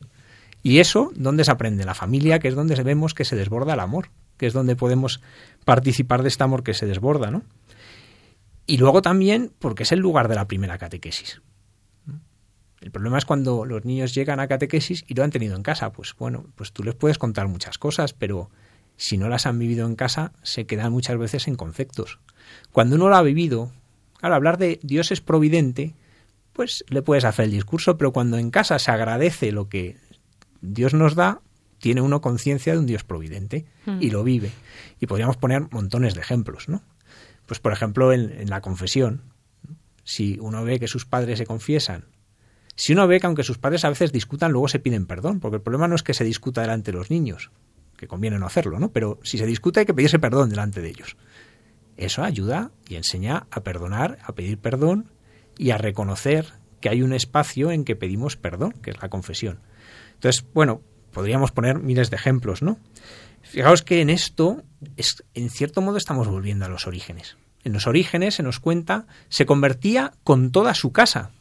[0.61, 1.83] Y eso, ¿dónde se aprende?
[1.83, 5.19] La familia, que es donde vemos que se desborda el amor, que es donde podemos
[5.65, 7.41] participar de este amor que se desborda, ¿no?
[8.67, 11.41] Y luego también porque es el lugar de la primera catequesis.
[12.81, 15.91] El problema es cuando los niños llegan a catequesis y lo han tenido en casa.
[15.91, 18.49] Pues bueno, pues tú les puedes contar muchas cosas, pero
[18.95, 22.19] si no las han vivido en casa, se quedan muchas veces en conceptos.
[22.71, 23.71] Cuando uno lo ha vivido,
[24.21, 25.95] al hablar de Dios es providente,
[26.53, 29.97] pues le puedes hacer el discurso, pero cuando en casa se agradece lo que
[30.61, 31.41] Dios nos da,
[31.79, 33.65] tiene uno conciencia de un Dios providente
[33.99, 34.11] y mm.
[34.11, 34.51] lo vive.
[34.99, 36.81] Y podríamos poner montones de ejemplos, ¿no?
[37.45, 39.21] Pues por ejemplo en la confesión,
[40.03, 42.05] si uno ve que sus padres se confiesan
[42.79, 45.57] si uno ve que aunque sus padres a veces discutan, luego se piden perdón, porque
[45.57, 47.51] el problema no es que se discuta delante de los niños,
[47.97, 48.93] que conviene no hacerlo, ¿no?
[48.93, 51.17] Pero si se discute hay que pedirse perdón delante de ellos.
[51.97, 55.11] Eso ayuda y enseña a perdonar, a pedir perdón
[55.57, 59.59] y a reconocer que hay un espacio en que pedimos perdón, que es la confesión.
[60.13, 62.79] Entonces, bueno, podríamos poner miles de ejemplos, ¿no?
[63.41, 64.63] Fijaos que en esto,
[64.95, 67.35] es, en cierto modo, estamos volviendo a los orígenes.
[67.65, 71.31] En los orígenes se nos cuenta, se convertía con toda su casa,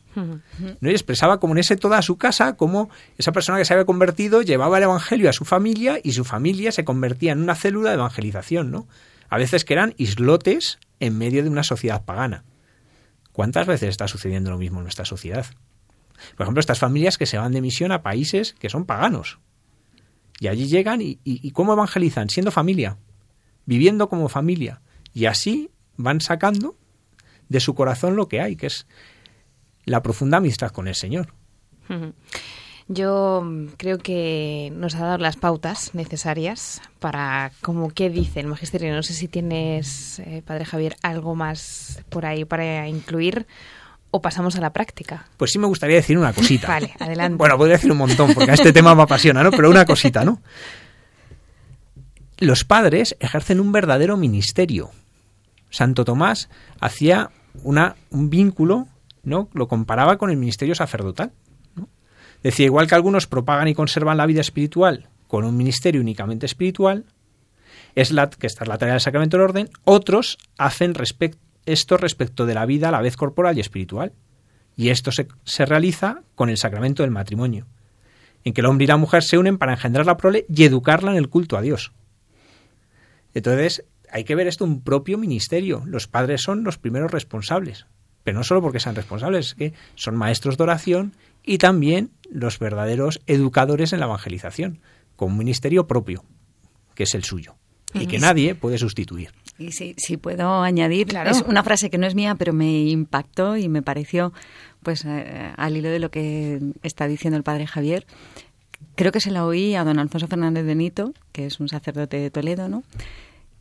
[0.81, 0.91] ¿no?
[0.91, 4.43] Y expresaba como en ese toda su casa, como esa persona que se había convertido
[4.43, 7.97] llevaba el Evangelio a su familia y su familia se convertía en una célula de
[7.97, 8.87] evangelización, ¿no?
[9.29, 12.45] A veces que eran islotes en medio de una sociedad pagana.
[13.33, 15.47] ¿Cuántas veces está sucediendo lo mismo en nuestra sociedad?
[16.37, 19.39] Por ejemplo, estas familias que se van de misión a países que son paganos.
[20.41, 22.31] Y allí llegan y, y ¿cómo evangelizan?
[22.31, 22.97] Siendo familia,
[23.67, 24.81] viviendo como familia.
[25.13, 26.77] Y así van sacando
[27.49, 28.87] de su corazón lo que hay, que es
[29.89, 31.33] la profunda amistad con el Señor.
[32.89, 33.45] Yo
[33.77, 38.95] creo que nos ha dado las pautas necesarias para, como qué dice el magisterio.
[38.95, 43.47] No sé si tienes, eh, Padre Javier, algo más por ahí para incluir
[44.11, 45.27] o pasamos a la práctica.
[45.37, 46.67] Pues sí me gustaría decir una cosita.
[46.69, 47.37] vale, adelante.
[47.37, 49.51] Bueno, podría decir un montón porque a este tema me apasiona, ¿no?
[49.51, 50.41] Pero una cosita, ¿no?
[52.39, 54.91] Los padres ejercen un verdadero ministerio.
[55.71, 56.49] Santo Tomás
[56.81, 57.31] hacía
[57.65, 58.89] una, un vínculo
[59.29, 59.49] ¿no?
[59.53, 61.33] Lo comparaba con el ministerio sacerdotal.
[62.43, 67.05] Decía, igual que algunos propagan y conservan la vida espiritual con un ministerio únicamente espiritual,
[67.95, 70.95] es la, que esta es la tarea del sacramento del orden, otros hacen
[71.67, 74.13] esto respecto de la vida a la vez corporal y espiritual.
[74.77, 77.67] Y esto se, se realiza con el sacramento del matrimonio,
[78.45, 81.11] en que el hombre y la mujer se unen para engendrar la prole y educarla
[81.11, 81.93] en el culto a Dios.
[83.35, 85.83] Entonces, hay que ver esto un propio ministerio.
[85.85, 87.87] Los padres son los primeros responsables
[88.25, 92.59] pero no solo porque sean responsables, es que son maestros de oración y también los
[92.59, 94.81] verdaderos educadores en la evangelización,
[95.17, 96.25] con un ministerio propio,
[96.95, 97.57] que es el suyo,
[97.95, 99.31] y que nadie puede sustituir.
[99.59, 103.57] Y si, si puedo añadir, es una frase que no es mía, pero me impactó
[103.57, 104.33] y me pareció,
[104.83, 108.07] pues eh, al hilo de lo que está diciendo el padre Javier,
[108.95, 112.19] creo que se la oí a don Alfonso Fernández de Nito, que es un sacerdote
[112.19, 112.85] de Toledo, ¿no?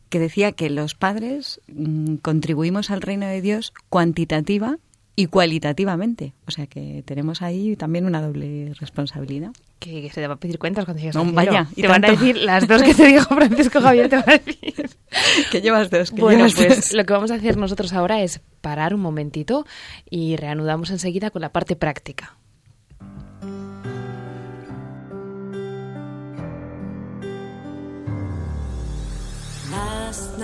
[0.08, 4.78] Que decía que los padres mm, contribuimos al reino de Dios cuantitativa
[5.18, 6.32] y cualitativamente.
[6.46, 9.50] O sea que tenemos ahí también una doble responsabilidad.
[9.80, 12.10] Que, se te va a pedir cuentas cuando llegues no, vaya, y te van a
[12.12, 14.90] decir las dos que te dijo Francisco Javier, te van a decir.
[15.50, 16.12] que llevas dos.
[16.12, 19.66] Que bueno, llevas pues lo que vamos a hacer nosotros ahora es parar un momentito
[20.08, 22.37] y reanudamos enseguida con la parte práctica.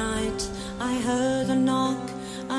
[0.04, 0.42] Night
[0.90, 2.04] I heard a knock.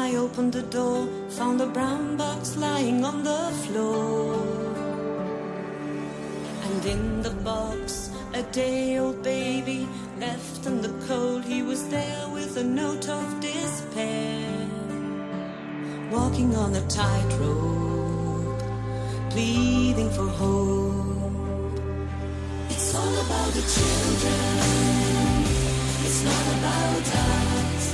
[0.03, 1.01] I opened the door,
[1.37, 4.33] found a brown box lying on the floor.
[6.67, 8.09] And in the box,
[8.41, 9.81] a day old baby
[10.25, 11.41] left in the cold.
[11.53, 14.51] He was there with a note of despair.
[16.17, 18.63] Walking on a tightrope,
[19.33, 21.79] pleading for hope.
[22.73, 24.94] It's all about the children
[26.27, 27.85] about us.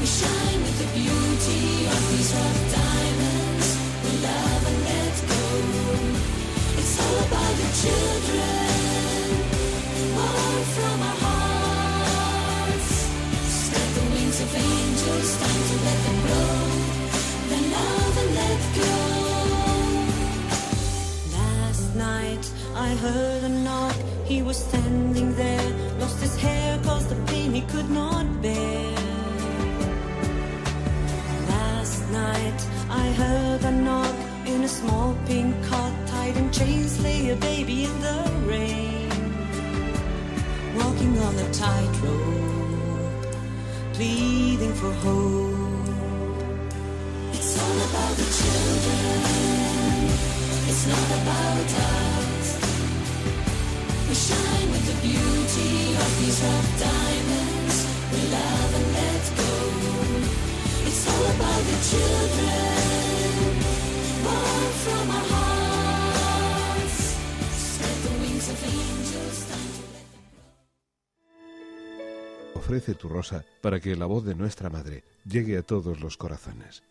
[0.00, 3.68] We shine with the beauty of these rough diamonds.
[4.04, 5.44] We love and let go.
[6.80, 9.28] It's all about the children,
[10.16, 12.90] born from our hearts.
[13.60, 16.18] Spread the wings of angels, time to let them.
[17.50, 18.94] Then love and let go.
[21.38, 24.09] Last night I heard a knock.
[24.30, 28.94] He was standing there, lost his hair cause the pain he could not bear.
[31.48, 34.14] Last night I heard a knock
[34.46, 39.10] in a small pink cot, tied in chains, lay a baby in the rain.
[40.78, 43.34] Walking on a tightrope,
[43.94, 45.88] pleading for hope.
[47.32, 49.18] It's all about the children.
[50.70, 52.19] It's not about us.
[72.54, 76.82] Ofrece tu rosa para que la voz de nuestra madre llegue a todos los corazones.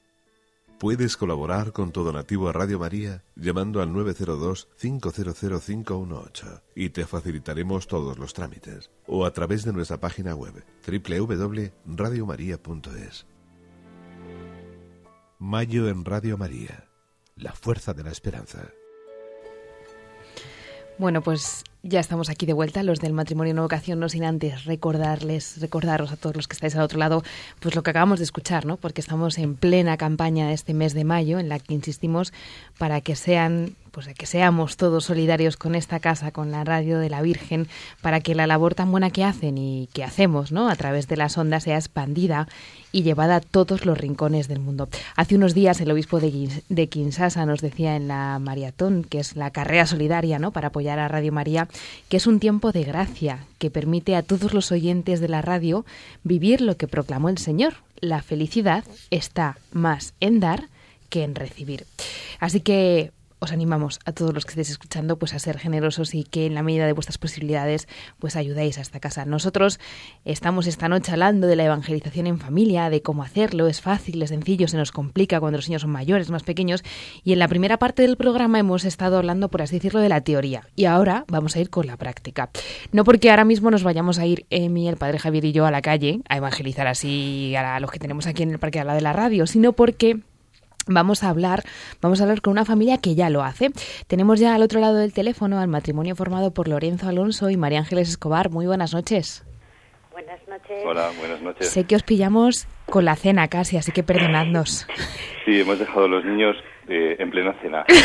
[0.80, 8.18] Puedes colaborar con tu donativo a Radio María llamando al 902-500-518 y te facilitaremos todos
[8.18, 13.26] los trámites o a través de nuestra página web www.radiomaria.es.
[15.38, 16.88] Mayo en Radio María,
[17.36, 18.70] la fuerza de la esperanza.
[20.98, 24.66] Bueno, pues ya estamos aquí de vuelta, los del matrimonio en vocación, no sin antes
[24.66, 27.24] recordarles, recordaros a todos los que estáis al otro lado,
[27.60, 28.78] pues lo que acabamos de escuchar, ¿no?
[28.78, 32.34] Porque estamos en plena campaña de este mes de mayo, en la que insistimos
[32.78, 37.10] para que sean pues que seamos todos solidarios con esta casa, con la radio de
[37.10, 37.68] la Virgen,
[38.02, 40.70] para que la labor tan buena que hacen y que hacemos, ¿no?
[40.70, 42.48] A través de las ondas sea expandida
[42.92, 44.90] y llevada a todos los rincones del mundo.
[45.16, 49.36] Hace unos días el obispo de, de Kinshasa nos decía en la maratón, que es
[49.36, 50.52] la carrera solidaria, ¿no?
[50.52, 51.68] Para apoyar a Radio María,
[52.10, 55.86] que es un tiempo de gracia que permite a todos los oyentes de la radio
[56.24, 57.76] vivir lo que proclamó el Señor.
[58.02, 60.70] La felicidad está más en dar
[61.10, 61.86] que en recibir.
[62.40, 66.24] Así que os animamos a todos los que estéis escuchando pues a ser generosos y
[66.24, 67.88] que en la medida de vuestras posibilidades
[68.20, 69.26] pues ayudéis a esta casa.
[69.26, 69.80] Nosotros
[70.26, 74.30] estamos esta noche hablando de la evangelización en familia, de cómo hacerlo, es fácil, es
[74.30, 76.84] sencillo, se nos complica cuando los niños son mayores, más pequeños
[77.24, 80.22] y en la primera parte del programa hemos estado hablando por así decirlo de la
[80.22, 82.50] teoría y ahora vamos a ir con la práctica.
[82.92, 85.72] No porque ahora mismo nos vayamos a ir Emi, el padre Javier y yo a
[85.72, 88.94] la calle a evangelizar así a los que tenemos aquí en el parque a la
[88.94, 90.20] de la radio, sino porque
[90.92, 91.64] Vamos a hablar,
[92.02, 93.70] vamos a hablar con una familia que ya lo hace.
[94.08, 97.80] Tenemos ya al otro lado del teléfono al matrimonio formado por Lorenzo Alonso y María
[97.80, 98.50] Ángeles Escobar.
[98.50, 99.46] Muy buenas noches.
[100.12, 100.84] Buenas noches.
[100.86, 101.70] Hola, buenas noches.
[101.70, 104.88] Sé que os pillamos con la cena casi, así que perdonadnos.
[105.46, 106.56] Sí, hemos dejado a los niños
[106.90, 107.86] eh, en plena cena.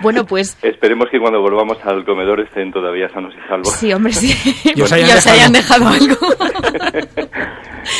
[0.00, 3.72] Bueno, pues Esperemos que cuando volvamos al comedor estén todavía sanos y salvos.
[3.72, 4.32] sí, hombre, sí.
[4.74, 6.16] Y os Y hayan os hayan dejado algo.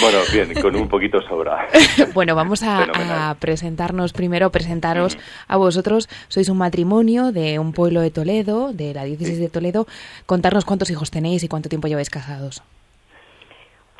[0.00, 1.68] bueno, bien, con un poquito sobra.
[2.14, 6.08] Bueno, vamos a presentarnos primero, presentaros a vosotros.
[6.28, 9.86] Sois un matrimonio de un pueblo de Toledo, de la diócesis de Toledo.
[10.26, 12.62] Contarnos cuántos hijos tenéis y cuánto tiempo lleváis casados.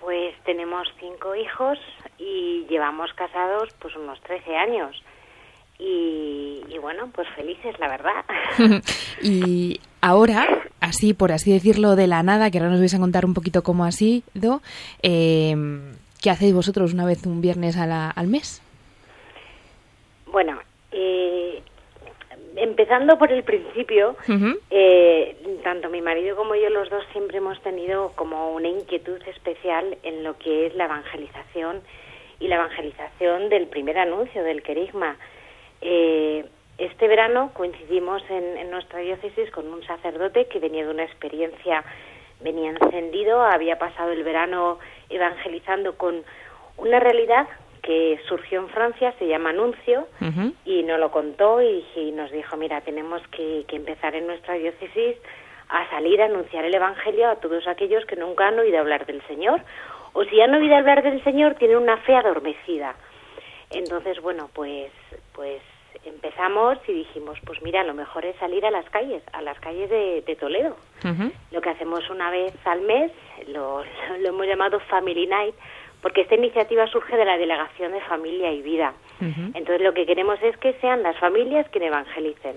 [0.01, 1.79] Pues tenemos cinco hijos
[2.19, 5.03] y llevamos casados pues unos 13 años.
[5.79, 8.25] Y, y bueno, pues felices, la verdad.
[9.23, 10.47] y ahora,
[10.81, 13.63] así por así decirlo, de la nada, que ahora nos vais a contar un poquito
[13.63, 14.61] cómo ha sido,
[15.03, 15.55] eh,
[16.23, 18.63] ¿qué hacéis vosotros una vez un viernes a la- al mes?
[20.27, 20.59] Bueno,
[20.93, 21.63] eh,
[22.57, 24.17] empezando por el principio,
[24.71, 29.97] eh, tanto mi marido como yo los dos siempre hemos tenido como una inquietud especial
[30.03, 31.81] en lo que es la evangelización
[32.41, 35.17] y la evangelización del primer anuncio del querigma.
[35.87, 36.47] Eh,
[36.79, 41.85] este verano coincidimos en, en nuestra diócesis con un sacerdote que venía de una experiencia,
[42.41, 44.79] venía encendido, había pasado el verano
[45.11, 46.25] evangelizando con
[46.79, 47.47] una realidad
[47.83, 50.09] que surgió en Francia, se llama anuncio,
[50.65, 54.55] y nos lo contó y, y nos dijo, mira, tenemos que, que empezar en nuestra
[54.55, 55.17] diócesis
[55.69, 59.21] a salir a anunciar el Evangelio a todos aquellos que nunca han oído hablar del
[59.27, 59.61] Señor,
[60.15, 62.95] o si han oído hablar del Señor, tienen una fe adormecida.
[63.71, 64.91] Entonces, bueno, pues,
[65.35, 65.61] pues
[66.05, 69.91] empezamos y dijimos, pues mira, lo mejor es salir a las calles, a las calles
[69.91, 70.77] de, de Toledo.
[71.51, 73.13] Lo que hacemos una vez al mes,
[73.49, 73.83] lo,
[74.21, 75.55] lo hemos llamado Family Night,
[76.05, 78.93] porque esta iniciativa surge de la Delegación de Familia y Vida.
[79.21, 82.57] Entonces lo que queremos es que sean las familias quienes evangelicen.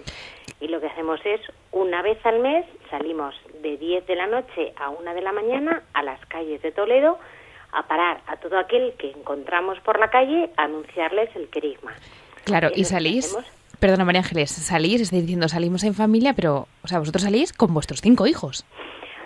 [0.59, 1.39] Y lo que hacemos es,
[1.71, 5.83] una vez al mes, salimos de 10 de la noche a 1 de la mañana
[5.93, 7.19] a las calles de Toledo
[7.71, 11.93] a parar a todo aquel que encontramos por la calle a anunciarles el querigma.
[12.47, 13.37] Claro, y salís,
[13.79, 17.73] perdona María Ángeles, salís, estáis diciendo salimos en familia, pero, o sea, vosotros salís con
[17.73, 18.65] vuestros cinco hijos.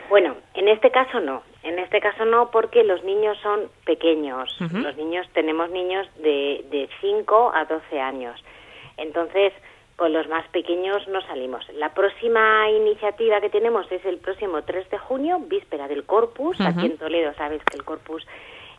[0.09, 1.43] Bueno, en este caso no.
[1.63, 4.55] En este caso no porque los niños son pequeños.
[4.59, 8.43] Los niños, tenemos niños de, de 5 a 12 años.
[8.97, 9.53] Entonces,
[9.95, 11.63] con los más pequeños no salimos.
[11.76, 16.59] La próxima iniciativa que tenemos es el próximo 3 de junio, víspera del Corpus.
[16.59, 18.26] Aquí en Toledo sabes que el Corpus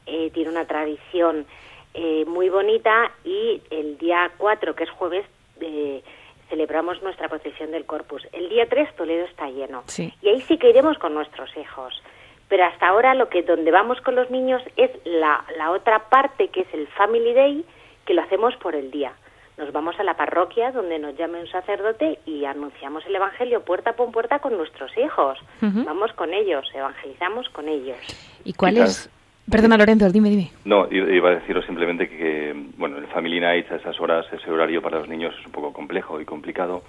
[0.07, 1.47] eh, tiene una tradición
[1.95, 5.26] eh, muy bonita y el día 4, que es jueves,
[5.61, 6.03] eh,
[6.49, 8.26] celebramos nuestra procesión del Corpus.
[8.32, 9.82] El día 3 Toledo está lleno.
[9.86, 10.12] Sí.
[10.22, 12.03] Y ahí sí que iremos con nuestros hijos.
[12.49, 16.49] Pero hasta ahora lo que donde vamos con los niños es la, la otra parte
[16.49, 17.64] que es el Family Day,
[18.05, 19.12] que lo hacemos por el día.
[19.57, 23.95] nos vamos a la parroquia donde nos llame un sacerdote y anunciamos el Evangelio puerta
[23.95, 25.38] por puerta con nuestros hijos.
[25.61, 27.99] Vamos con ellos, evangelizamos con ellos.
[28.45, 29.11] ¿Y cuál es?
[29.51, 30.51] Perdona, Lorenzo, dime, dime.
[30.64, 34.80] No, iba a deciros simplemente que, bueno, el Family Night a esas horas, ese horario
[34.80, 36.84] para los niños es un poco complejo y complicado.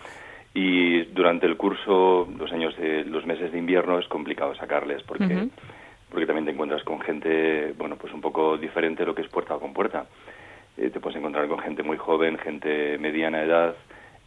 [0.53, 5.49] Y durante el curso, los años de los meses de invierno es complicado sacarles porque
[6.13, 9.27] porque también te encuentras con gente, bueno, pues un poco diferente de lo que es
[9.27, 10.05] puerta con puerta.
[10.77, 13.75] Eh, te puedes encontrar con gente muy joven, gente mediana edad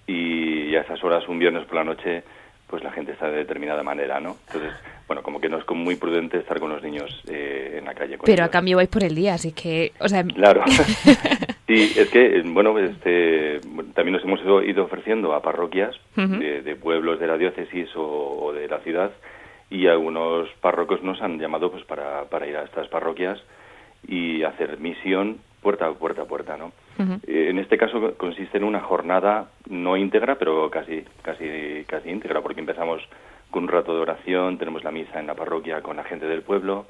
[0.05, 2.25] y a esas horas, un viernes por la noche,
[2.69, 4.37] pues la gente está de determinada manera, ¿no?
[4.47, 4.73] Entonces,
[5.07, 7.95] bueno, como que no es como muy prudente estar con los niños eh, en la
[7.95, 8.19] calle.
[8.25, 10.25] Pero a cambio vais por el día, así que, o sea...
[10.25, 10.65] Claro.
[11.67, 13.61] sí, es que, bueno, este,
[13.95, 18.81] también nos hemos ido, ofreciendo a parroquias de, pueblos de la diócesis o, de la
[18.81, 19.13] ciudad
[19.71, 23.39] y algunos párrocos nos han llamado pues para, para ir a estas parroquias
[24.07, 26.73] y hacer misión puerta a puerta a puerta, ¿no?
[26.99, 32.41] Eh, en este caso consiste en una jornada no íntegra, pero casi casi casi íntegra,
[32.41, 33.03] porque empezamos
[33.51, 36.43] con un rato de oración, tenemos la misa en la parroquia con la gente del
[36.43, 36.87] pueblo,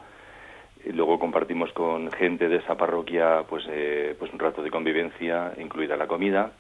[0.93, 5.97] luego compartimos con gente de esa parroquia pues eh, pues un rato de convivencia, incluida
[5.97, 6.53] la comida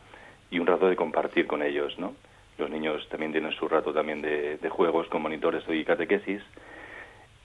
[0.50, 2.14] y un rato de compartir con ellos, ¿no?
[2.58, 6.42] Los niños también tienen su rato también de, de juegos con monitores y catequesis.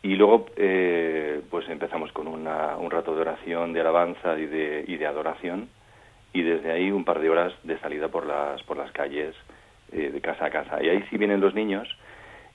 [0.03, 4.83] Y luego, eh, pues empezamos con una, un rato de oración, de alabanza y de,
[4.87, 5.69] y de adoración,
[6.33, 9.35] y desde ahí un par de horas de salida por las, por las calles,
[9.91, 10.81] eh, de casa a casa.
[10.81, 11.87] Y ahí sí vienen los niños,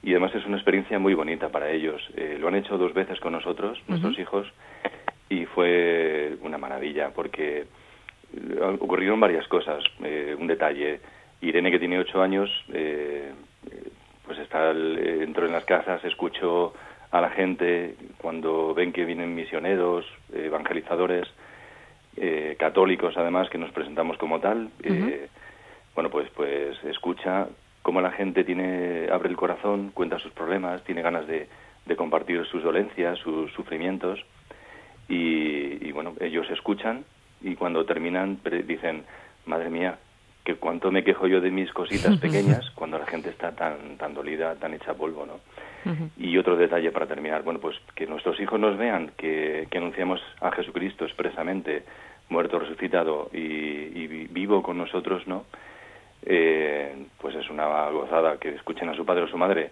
[0.02, 2.02] y además es una experiencia muy bonita para ellos.
[2.16, 4.46] Eh, lo han hecho dos veces con nosotros, nuestros hijos,
[5.28, 7.66] y fue una maravilla, porque
[8.80, 9.82] ocurrieron varias cosas.
[10.38, 11.00] un detalle,
[11.40, 12.50] Irene, que tiene ocho años,
[14.26, 16.72] pues está, entró en las casas, escuchó
[17.10, 21.26] a la gente cuando ven que vienen misioneros, evangelizadores,
[22.16, 25.28] eh, católicos además, que nos presentamos como tal, eh,
[25.94, 27.48] bueno, pues, pues escucha
[27.82, 31.48] cómo la gente tiene, abre el corazón, cuenta sus problemas, tiene ganas de,
[31.84, 34.24] de compartir sus dolencias, sus sufrimientos,
[35.08, 37.04] y, y, bueno, ellos escuchan
[37.40, 39.04] y cuando terminan dicen,
[39.44, 39.98] madre mía,
[40.46, 44.14] que cuánto me quejo yo de mis cositas pequeñas cuando la gente está tan, tan
[44.14, 45.40] dolida, tan hecha polvo, ¿no?
[46.16, 50.50] Y otro detalle para terminar, bueno, pues que nuestros hijos nos vean que, anunciamos a
[50.52, 51.84] Jesucristo expresamente,
[52.28, 55.44] muerto, resucitado y, vivo con nosotros, ¿no?
[56.24, 59.70] Eh, pues es una gozada que escuchen a su padre o su madre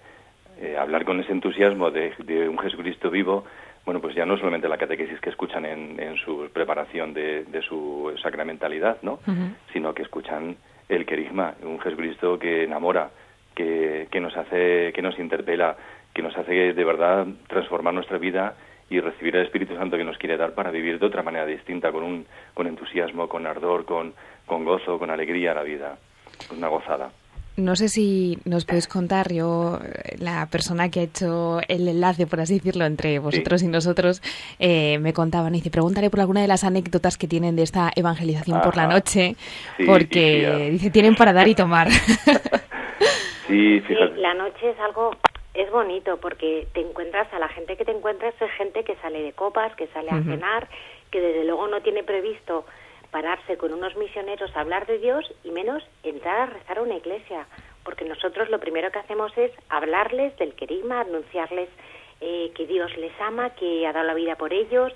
[0.61, 2.13] eh, hablar con ese entusiasmo de,
[2.49, 3.45] un Jesucristo vivo,
[3.85, 8.99] bueno, pues ya no solamente la catequesis que escuchan en, su preparación de, su sacramentalidad,
[9.03, 9.21] ¿no?
[9.73, 10.57] Sino que escuchan
[10.89, 13.11] el querigma, un Jesucristo que enamora,
[13.55, 15.77] que, que nos hace, que nos interpela,
[16.13, 18.55] que nos hace de verdad transformar nuestra vida
[18.89, 21.93] y recibir el Espíritu Santo que nos quiere dar para vivir de otra manera distinta,
[21.93, 24.15] con, un, con entusiasmo, con ardor, con,
[24.47, 25.99] con gozo, con alegría la vida.
[26.57, 27.11] Una gozada.
[27.57, 29.79] No sé si nos podéis contar, yo,
[30.19, 34.23] la persona que ha hecho el enlace, por así decirlo, entre vosotros y nosotros,
[34.59, 37.93] eh, me contaban, y dice, pregúntale por alguna de las anécdotas que tienen de esta
[37.95, 39.37] evangelización por la noche,
[39.87, 41.91] porque, dice, tienen para dar y tomar.
[43.47, 44.17] sí, fíjate.
[44.17, 45.13] la noche es algo
[45.55, 49.23] es bonito porque te encuentras a la gente que te encuentras es gente que sale
[49.23, 50.69] de copas, que sale a cenar,
[51.13, 52.67] que desde luego no tiene previsto
[53.15, 56.97] pararse con unos misioneros a hablar de Dios y menos entrar a rezar a una
[56.97, 57.47] iglesia,
[57.85, 61.69] porque nosotros lo primero que hacemos es hablarles del querigma, anunciarles
[62.21, 64.93] eh, que Dios les ama, que ha dado la vida por ellos,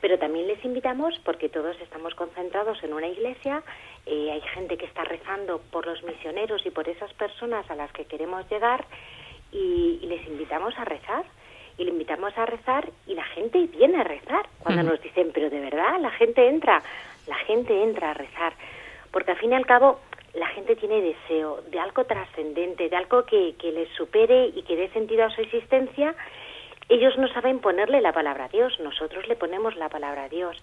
[0.00, 3.62] pero también les invitamos porque todos estamos concentrados en una iglesia,
[4.06, 7.92] eh, hay gente que está rezando por los misioneros y por esas personas a las
[7.92, 8.86] que queremos llegar
[9.52, 11.24] y, les invitamos a rezar.
[11.78, 14.46] Y le invitamos a rezar y la gente viene a rezar.
[14.58, 16.82] Cuando nos dicen, pero de verdad, la gente entra,
[17.26, 18.52] la gente entra a rezar.
[19.10, 20.00] Porque al fin y al cabo,
[20.34, 24.76] la gente tiene deseo de algo trascendente, de algo que, que les supere y que
[24.76, 26.14] dé sentido a su existencia.
[26.88, 30.56] Ellos no saben ponerle la palabra a Dios, nosotros le ponemos la palabra a Dios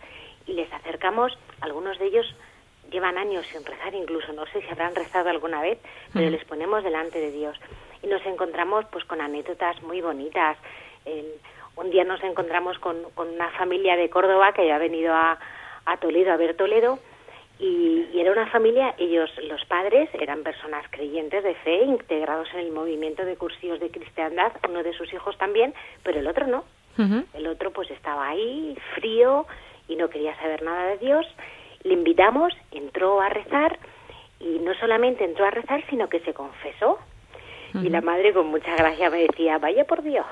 [0.46, 2.36] y les acercamos, algunos de ellos
[2.92, 5.80] llevan años sin rezar, incluso no sé si habrán rezado alguna vez,
[6.14, 7.58] pero les ponemos delante de Dios
[8.02, 10.58] y nos encontramos pues con anécdotas muy bonitas.
[11.76, 15.38] un día nos encontramos con, una familia de Córdoba que había venido a,
[15.96, 17.00] Toledo a ver Toledo
[17.60, 22.72] y, era una familia, ellos, los padres, eran personas creyentes de fe, integrados en el
[22.72, 25.74] movimiento de cursillos de cristiandad, uno de sus hijos también,
[26.04, 26.66] pero el otro no.
[27.36, 29.46] El otro pues estaba ahí, frío,
[29.88, 31.28] y no quería saber nada de Dios.
[31.84, 33.78] Le invitamos, entró a rezar,
[34.40, 37.00] y no solamente entró a rezar, sino que se confesó
[37.74, 40.26] y la madre con mucha gracia me decía, vaya por Dios,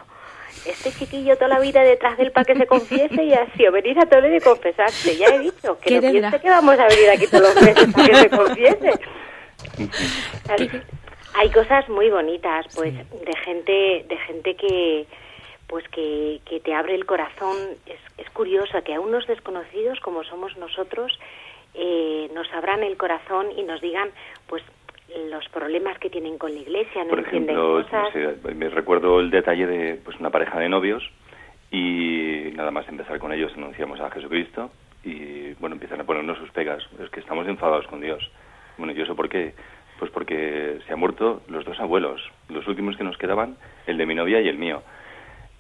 [0.66, 4.00] este chiquillo toda la vida detrás del para que se confiese y así, o venir
[4.00, 5.18] a Toledo y confesarse.
[5.18, 8.08] Ya he dicho, que no piense que vamos a venir aquí todos los meses para
[8.08, 8.92] que se confiese.
[11.34, 15.06] Hay cosas muy bonitas, pues, de gente, de gente que,
[15.68, 17.58] pues que, que te abre el corazón.
[17.86, 21.12] Es, es curioso que a unos desconocidos como somos nosotros
[21.74, 24.10] eh, nos abran el corazón y nos digan,
[24.48, 24.64] pues,
[25.30, 28.56] los problemas que tienen con la iglesia, no Por entienden ejemplo, cosas.
[28.56, 31.04] me recuerdo el detalle de pues una pareja de novios
[31.72, 34.72] y nada más empezar con ellos anunciamos a Jesucristo
[35.04, 36.84] y bueno, empiezan a ponernos sus pegas.
[37.04, 38.30] Es que estamos enfadados con Dios.
[38.78, 39.54] Bueno, ¿y eso por qué?
[40.00, 43.56] Pues porque se han muerto los dos abuelos, los últimos que nos quedaban,
[43.88, 44.82] el de mi novia y el mío.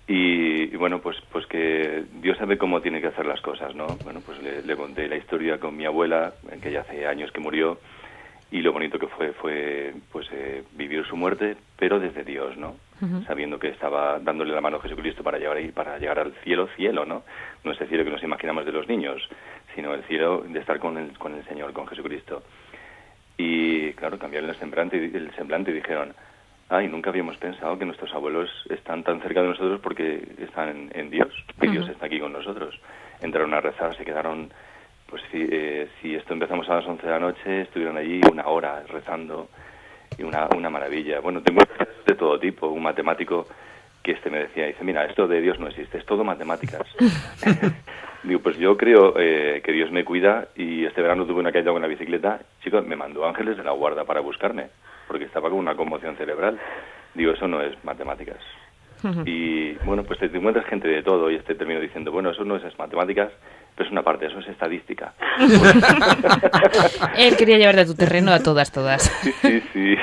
[0.08, 3.88] Y, y bueno, pues pues que Dios sabe cómo tiene que hacer las cosas, ¿no?
[4.04, 7.40] Bueno, pues le, le conté la historia con mi abuela, que ya hace años que
[7.40, 7.80] murió,
[8.52, 12.76] y lo bonito que fue fue pues eh, vivir su muerte pero desde Dios no
[13.26, 16.68] sabiendo que estaba dándole la mano a Jesucristo para llegar ahí para llegar al cielo
[16.76, 17.24] cielo no
[17.64, 19.22] no ese cielo que nos imaginamos de los niños
[19.76, 22.44] sino el cielo de estar con el con el Señor con Jesucristo.
[23.38, 26.14] Y claro cambiaron el semblante y- el semblante y dijeron
[26.70, 30.92] ay nunca habíamos pensado que nuestros abuelos están tan cerca de nosotros porque están en,
[30.96, 31.28] en Dios
[31.60, 32.80] que Dios está aquí con nosotros
[33.22, 34.52] entraron a rezar se quedaron
[35.08, 38.48] pues si, eh, si esto empezamos a las 11 de la noche, estuvieron allí una
[38.48, 39.50] hora rezando
[40.18, 41.20] y una, una maravilla.
[41.20, 41.62] Bueno, tengo
[42.06, 42.68] de todo tipo.
[42.68, 43.48] Un matemático
[44.02, 46.84] que este me decía, dice, mira, esto de Dios no existe, es todo matemáticas.
[48.24, 51.72] Digo, pues yo creo eh, que Dios me cuida y este verano tuve una caída
[51.72, 52.40] con la bicicleta.
[52.64, 54.68] Chico, me mandó ángeles de la guarda para buscarme,
[55.08, 56.60] porque estaba con una conmoción cerebral.
[57.14, 58.40] Digo, eso no es matemáticas.
[59.26, 62.56] Y bueno, pues te encuentras gente de todo y este termino diciendo, bueno, eso no
[62.56, 63.32] es matemáticas,
[63.76, 65.14] pero es una parte, eso es estadística.
[67.18, 69.04] Él quería llevarte a tu terreno a todas, todas.
[69.22, 69.96] Sí, sí, sí.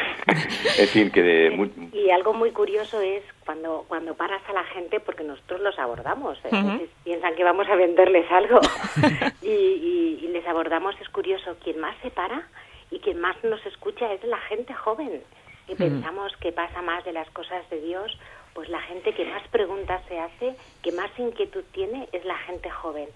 [0.78, 5.00] En fin, que de Y algo muy curioso es cuando, cuando paras a la gente,
[5.00, 6.86] porque nosotros los abordamos, ¿eh?
[7.04, 8.60] Piensan que vamos a venderles algo
[9.42, 12.42] y, y- y les abordamos, es curioso, quien más se para
[12.90, 15.22] y quien más nos escucha es la gente joven.
[15.68, 18.18] Y pensamos que pasa más de las cosas de Dios,
[18.52, 22.68] pues la gente que más preguntas se hace, que más inquietud tiene, es la gente
[22.68, 23.08] joven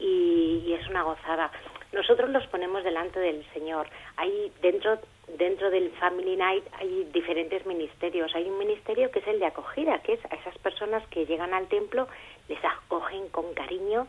[0.00, 1.50] y, y es una gozada.
[1.92, 3.88] Nosotros los ponemos delante del Señor.
[4.16, 4.98] Hay dentro
[5.38, 8.34] dentro del Family Night hay diferentes ministerios.
[8.34, 11.54] Hay un ministerio que es el de acogida, que es a esas personas que llegan
[11.54, 12.08] al templo,
[12.48, 14.06] les acogen con cariño,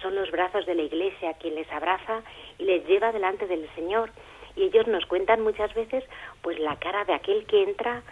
[0.00, 2.22] son los brazos de la iglesia quien les abraza
[2.58, 4.10] y les lleva delante del Señor.
[4.56, 6.04] Y ellos nos cuentan muchas veces
[6.42, 8.02] pues la cara de aquel que entra,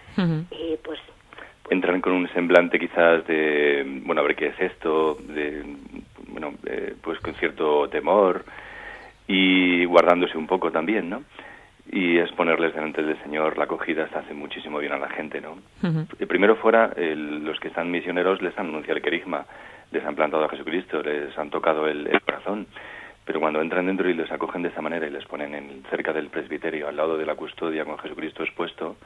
[0.51, 1.01] eh, pues
[1.70, 5.62] entran con un semblante quizás de, bueno, a ver qué es esto, de,
[6.29, 8.45] bueno, eh, pues con cierto temor
[9.26, 11.22] y guardándose un poco también, ¿no?
[11.91, 15.41] Y es ponerles delante del Señor la acogida, se hace muchísimo bien a la gente,
[15.41, 15.57] ¿no?
[16.18, 19.47] Eh, Primero fuera, el- los que están misioneros les han anunciado el querigma,
[19.91, 22.66] les han plantado a Jesucristo, les han tocado el, el corazón,
[23.24, 26.12] pero cuando entran dentro y les acogen de esa manera y les ponen en, cerca
[26.12, 28.97] del presbiterio, al lado de la custodia con Jesucristo expuesto,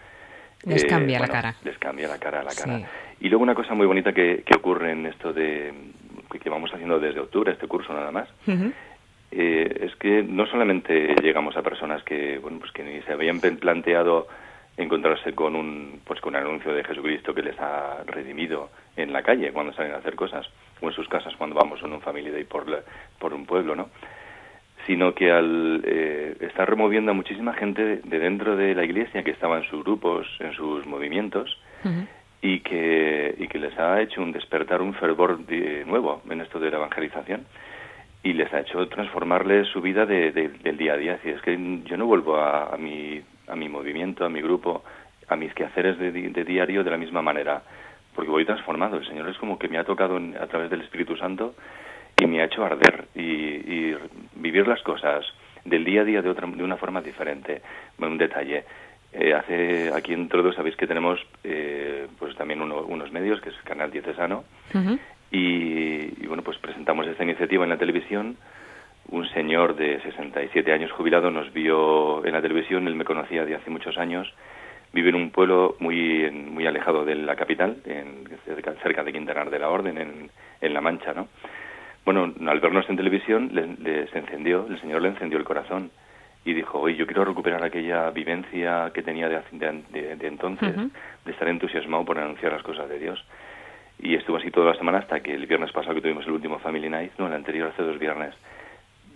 [0.65, 1.55] Les eh, cambia la cara.
[1.65, 2.65] Les cambia la cara, la Sí.
[2.65, 2.81] cara.
[3.21, 5.73] Y luego una cosa muy bonita que, que ocurre en esto de
[6.43, 8.29] que vamos haciendo desde octubre, este curso nada más,
[9.31, 13.41] eh, es que no solamente llegamos a personas que bueno pues que ni se habían
[13.41, 14.27] planteado
[14.77, 19.23] encontrarse con un pues con un anuncio de Jesucristo que les ha redimido en la
[19.23, 20.47] calle cuando salen a hacer cosas
[20.81, 22.81] o en sus casas cuando vamos en un family day por la-
[23.19, 23.89] por un pueblo no
[24.87, 29.23] sino que al eh, estar removiendo a muchísima gente de, de dentro de la iglesia
[29.23, 31.59] que estaba en sus grupos en sus movimientos
[32.43, 36.59] y que, y que les ha hecho un despertar, un fervor de- nuevo en esto
[36.59, 37.47] de la evangelización
[38.25, 41.15] y les ha hecho transformarles su vida de- de- del día a día.
[41.15, 44.83] Así es que yo no vuelvo a, a mi, a mi movimiento, a mi grupo,
[45.29, 47.63] a mis quehaceres de, de diario de la misma manera,
[48.15, 48.97] porque voy transformado.
[48.97, 51.55] El Señor es como que me ha tocado a través del Espíritu Santo
[52.21, 53.95] y me ha hecho arder y,
[54.35, 55.25] vivir las cosas
[55.65, 57.63] del día a día de, otra, de una forma diferente.
[57.99, 58.65] Un detalle.
[59.15, 63.51] Eh, hace aquí en Trodo sabéis que tenemos eh, pues también uno- unos medios que
[63.51, 64.45] es el canal Diocesano
[65.31, 68.37] y, y, bueno pues presentamos esta iniciativa en la televisión.
[69.09, 72.87] Un señor de 67 años jubilado nos vio en la televisión.
[72.87, 74.33] Él me conocía de hace muchos años.
[74.95, 79.13] Vive en un pueblo muy en- muy alejado de la capital en, cerca, cerca de
[79.13, 81.29] Quintanar de la Orden en, en La Mancha no
[82.05, 85.91] bueno al vernos en televisión le, le- se encendió el señor le encendió el corazón
[86.45, 90.91] y dijo, oye, yo quiero recuperar aquella vivencia que tenía de, de- de- entonces, Ujú.
[91.25, 93.25] de estar entusiasmado por anunciar las cosas de Dios.
[94.01, 96.59] Y estuvo así toda la semana hasta que el viernes pasado que tuvimos el último
[96.59, 98.35] Family Night, no, el anterior hace dos viernes,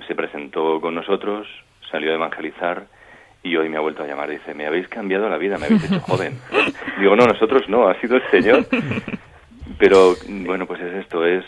[0.06, 1.48] se presentó con nosotros,
[1.90, 2.84] salió a evangelizar
[3.42, 5.84] y hoy me ha vuelto a llamar dice, me habéis cambiado la vida, me habéis
[5.90, 6.38] hecho joven.
[7.00, 8.66] Digo, no, nosotros no, ha sido el Señor.
[9.78, 10.14] Pero
[10.46, 11.44] bueno, pues es esto, es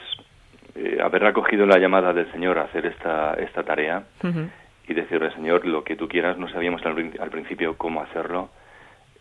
[0.74, 4.02] eh, haber acogido la llamada del Señor a hacer esta, esta tarea
[4.88, 8.48] y decirle, Señor, lo que tú quieras, no sabíamos al, principio cómo hacerlo,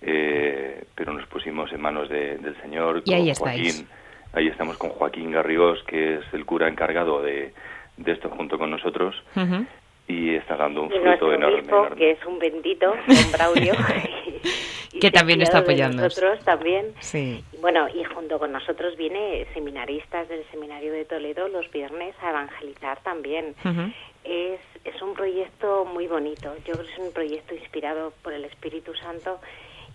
[0.01, 3.03] eh, pero nos pusimos en manos del Señor.
[3.05, 3.87] Y ahí Joaquín,
[4.33, 7.53] ahí estamos con Joaquín Garrigós, que es el cura encargado de,
[7.97, 9.15] de esto junto con nosotros.
[10.07, 13.73] Y está dando un fruto enorme, que es un bendito, un Braulio.
[15.01, 16.03] que también está apoyando.
[16.03, 16.93] Nosotros también.
[17.01, 17.43] Sí.
[17.61, 22.99] Bueno, y junto con nosotros viene seminaristas del Seminario de Toledo los viernes a evangelizar
[23.03, 23.53] también.
[24.23, 26.55] es, es un proyecto muy bonito.
[26.65, 29.39] Yo creo que es un proyecto inspirado por el Espíritu Santo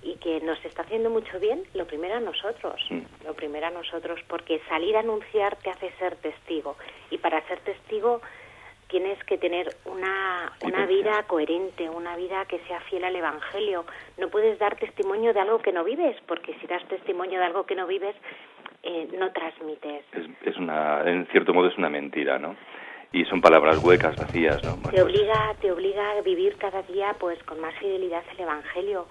[0.03, 3.25] y que nos está haciendo mucho bien, lo primero a nosotros, mm.
[3.25, 6.77] lo primero a nosotros, porque salir a anunciar te hace ser testigo
[7.11, 8.21] y para ser testigo
[8.89, 13.87] tienes que tener una, una vida coherente, una vida que sea fiel al Evangelio.
[14.19, 17.65] No puedes dar testimonio de algo que no vives, porque si das testimonio de algo
[17.65, 18.15] que no vives,
[18.83, 20.05] eh, no transmites.
[20.13, 22.55] Es, es, una, en cierto modo es una mentira, ¿no?
[23.13, 24.75] Y son palabras huecas, vacías, ¿no?
[24.75, 29.07] te pues obliga, te obliga a vivir cada día, pues, con más fidelidad el Evangelio,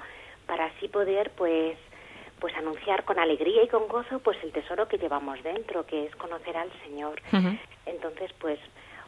[0.47, 1.77] para así poder, pues,
[2.39, 6.15] pues anunciar con alegría y con gozo, pues, el tesoro que llevamos dentro, que es
[6.15, 7.21] conocer al Señor.
[7.85, 8.59] Entonces, pues,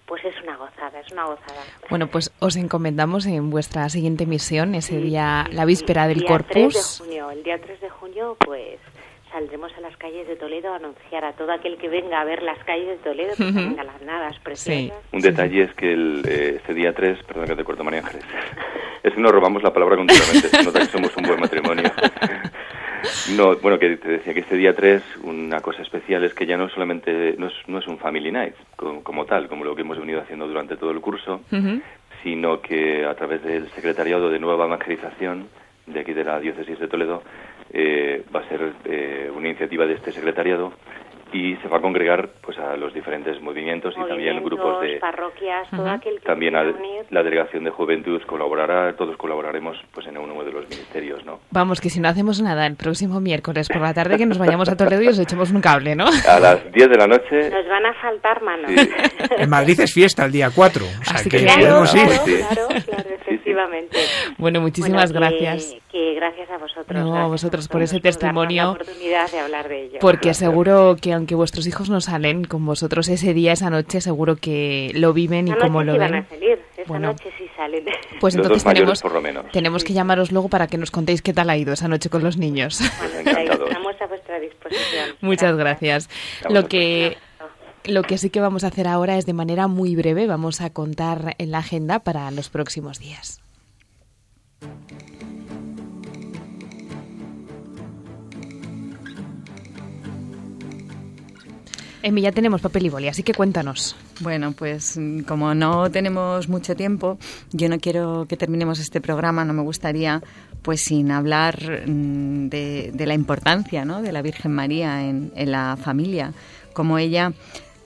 [0.05, 1.63] pues es una gozada, es una gozada.
[1.89, 6.27] Bueno, pues os encomendamos en vuestra siguiente misión, ese día, la víspera del el día
[6.27, 6.73] Corpus.
[6.73, 8.79] 3 de junio, el día 3 de junio, pues
[9.33, 12.43] saldremos a las calles de Toledo a anunciar a todo aquel que venga a ver
[12.43, 14.95] las calles de Toledo, que venga las nadas preciosas.
[15.11, 18.23] Un detalle es que el, eh, este día 3, perdón que te corto María Ángeles,
[19.03, 21.91] es que nos robamos la palabra continuamente, se nota que somos un buen matrimonio.
[23.35, 26.55] No, bueno, que te decía que este día 3, una cosa especial es que ya
[26.55, 29.99] no solamente, no es, no es un Family Night como, tal, como lo que hemos
[29.99, 31.41] venido haciendo durante todo el curso,
[32.23, 35.49] sino que a través del Secretariado de Nueva Evangelización
[35.85, 37.23] de aquí de la Diócesis de Toledo
[37.71, 40.73] eh, va a ser eh, una iniciativa de este secretariado
[41.33, 45.67] y se va a congregar pues a los diferentes movimientos, y también grupos de parroquias,
[45.71, 50.51] todo aquel que también la delegación de juventud colaborará, todos colaboraremos pues en uno de
[50.51, 51.39] los ministerios, ¿no?
[51.49, 54.69] Vamos, que si no hacemos nada el próximo miércoles por la tarde que nos vayamos
[54.69, 56.05] a Toledo y os echemos un cable, ¿no?
[56.05, 57.49] A las 10 de la noche.
[57.49, 58.71] Nos van a faltar manos.
[59.37, 62.03] en Madrid es fiesta el día 4, o sea que, podemos ir.
[62.03, 63.09] Claro, claro,
[63.53, 63.97] efectivamente.
[64.37, 65.75] Bueno, muchísimas gracias.
[65.91, 67.03] Que gracias a vosotros.
[67.03, 68.63] No, a vosotros por ese testimonio.
[68.63, 69.99] La oportunidad de hablar de ello.
[70.01, 74.35] Porque seguro que aunque vuestros hijos no salen con vosotros ese día, esa noche, seguro
[74.35, 76.15] que lo viven y como lo ven.
[76.15, 76.59] a salir.
[76.77, 77.85] Esa noche sí salen.
[78.19, 79.45] Pues entonces tenemos, por lo menos.
[79.51, 82.23] tenemos que llamaros luego para que nos contéis qué tal ha ido esa noche con
[82.23, 82.81] los niños.
[82.81, 85.15] estamos a vuestra disposición.
[85.21, 86.09] Muchas gracias.
[86.49, 87.17] Lo que
[87.85, 90.69] lo que sí que vamos a hacer ahora es de manera muy breve, vamos a
[90.69, 93.42] contar en la agenda para los próximos días.
[102.03, 103.95] Emi, ya tenemos papel y boli, así que cuéntanos.
[104.19, 107.17] Bueno, pues mm, como no tenemos mucho tiempo,
[107.53, 110.21] yo no quiero que terminemos este programa, no me gustaría
[110.61, 114.01] pues sin hablar mm, de, la importancia ¿no?
[114.01, 116.33] de la Virgen María en, la familia,
[116.73, 117.31] como ella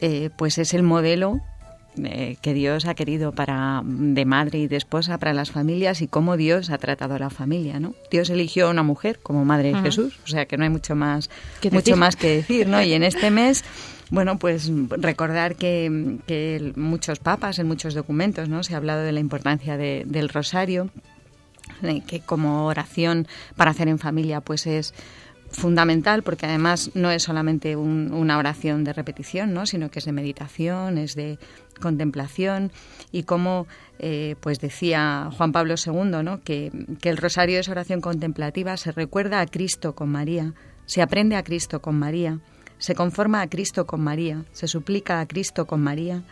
[0.01, 1.39] eh, pues es el modelo
[2.03, 6.07] eh, que Dios ha querido para de madre y de esposa para las familias y
[6.07, 7.93] cómo Dios ha tratado a la familia, ¿no?
[8.11, 10.95] Dios eligió a una mujer como madre de Jesús, o sea que no hay mucho
[10.95, 11.29] más
[11.71, 12.81] mucho más que decir, ¿no?
[12.81, 13.63] Y en este mes
[14.09, 18.63] bueno, pues recordar que, muchos papas, en muchos documentos, ¿no?
[18.63, 20.89] Se ha hablado de la importancia del rosario,
[22.07, 24.93] que como oración para hacer en familia, pues es
[25.49, 29.65] fundamental porque además no es solamente una oración de repetición, ¿no?
[29.65, 31.39] sino que es de meditación, es de
[31.79, 32.71] contemplación
[33.11, 33.65] y como
[33.99, 36.41] eh, pues decía Juan Pablo II, ¿no?
[36.43, 40.53] que el rosario es oración contemplativa, se recuerda a Cristo con María,
[40.85, 42.39] se aprende a Cristo con María,
[42.77, 46.23] se conforma a Cristo con María, se suplica a Cristo con María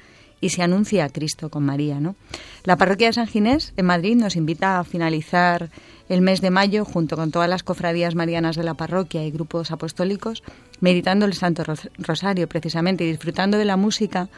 [0.41, 1.99] y se anuncia a Cristo con María.
[1.99, 2.15] ¿no?
[2.63, 5.69] La parroquia de San Ginés en Madrid nos invita a finalizar
[6.09, 9.71] el mes de mayo junto con todas las cofradías marianas de la parroquia y grupos
[9.71, 10.43] apostólicos,
[10.79, 11.63] meditando el Santo
[11.97, 14.29] Rosario precisamente y disfrutando de la música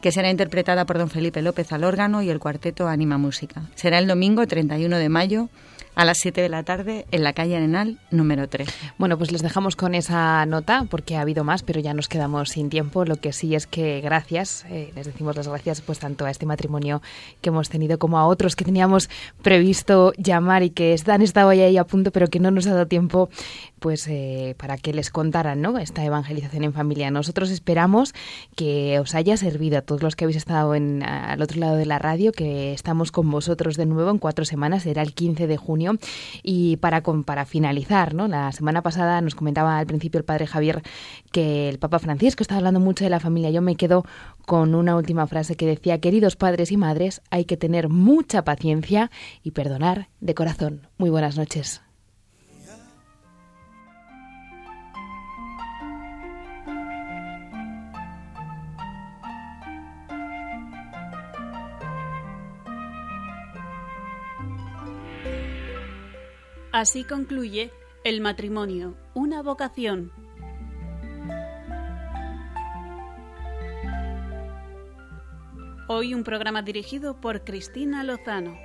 [0.00, 3.62] que será interpretada por don Felipe López al órgano y el cuarteto Anima Música.
[3.74, 5.48] Será el domingo 31 de mayo
[5.94, 8.68] a las 7 de la tarde en la calle Arenal número 3.
[8.98, 12.50] Bueno, pues les dejamos con esa nota porque ha habido más, pero ya nos quedamos
[12.50, 13.04] sin tiempo.
[13.04, 16.46] Lo que sí es que gracias, eh, les decimos las gracias pues tanto a este
[16.46, 17.00] matrimonio
[17.40, 19.08] que hemos tenido como a otros que teníamos
[19.42, 22.86] previsto llamar y que han estado ahí a punto, pero que no nos ha dado
[22.86, 23.28] tiempo
[23.78, 25.78] pues eh, para que les contaran ¿no?
[25.78, 27.10] esta evangelización en familia.
[27.10, 28.14] Nosotros esperamos
[28.56, 31.86] que os haya servido a todos los que habéis estado en, al otro lado de
[31.86, 35.56] la radio, que estamos con vosotros de nuevo en cuatro semanas, será el 15 de
[35.56, 35.96] junio.
[36.42, 38.28] Y para, para finalizar, ¿no?
[38.28, 40.82] la semana pasada nos comentaba al principio el padre Javier
[41.32, 43.50] que el Papa Francisco estaba hablando mucho de la familia.
[43.50, 44.04] Yo me quedo
[44.46, 49.10] con una última frase que decía, queridos padres y madres, hay que tener mucha paciencia
[49.42, 50.88] y perdonar de corazón.
[50.96, 51.82] Muy buenas noches.
[66.72, 67.70] Así concluye
[68.02, 70.12] El matrimonio, una vocación.
[75.86, 78.56] Hoy un programa dirigido por Cristina Lozano.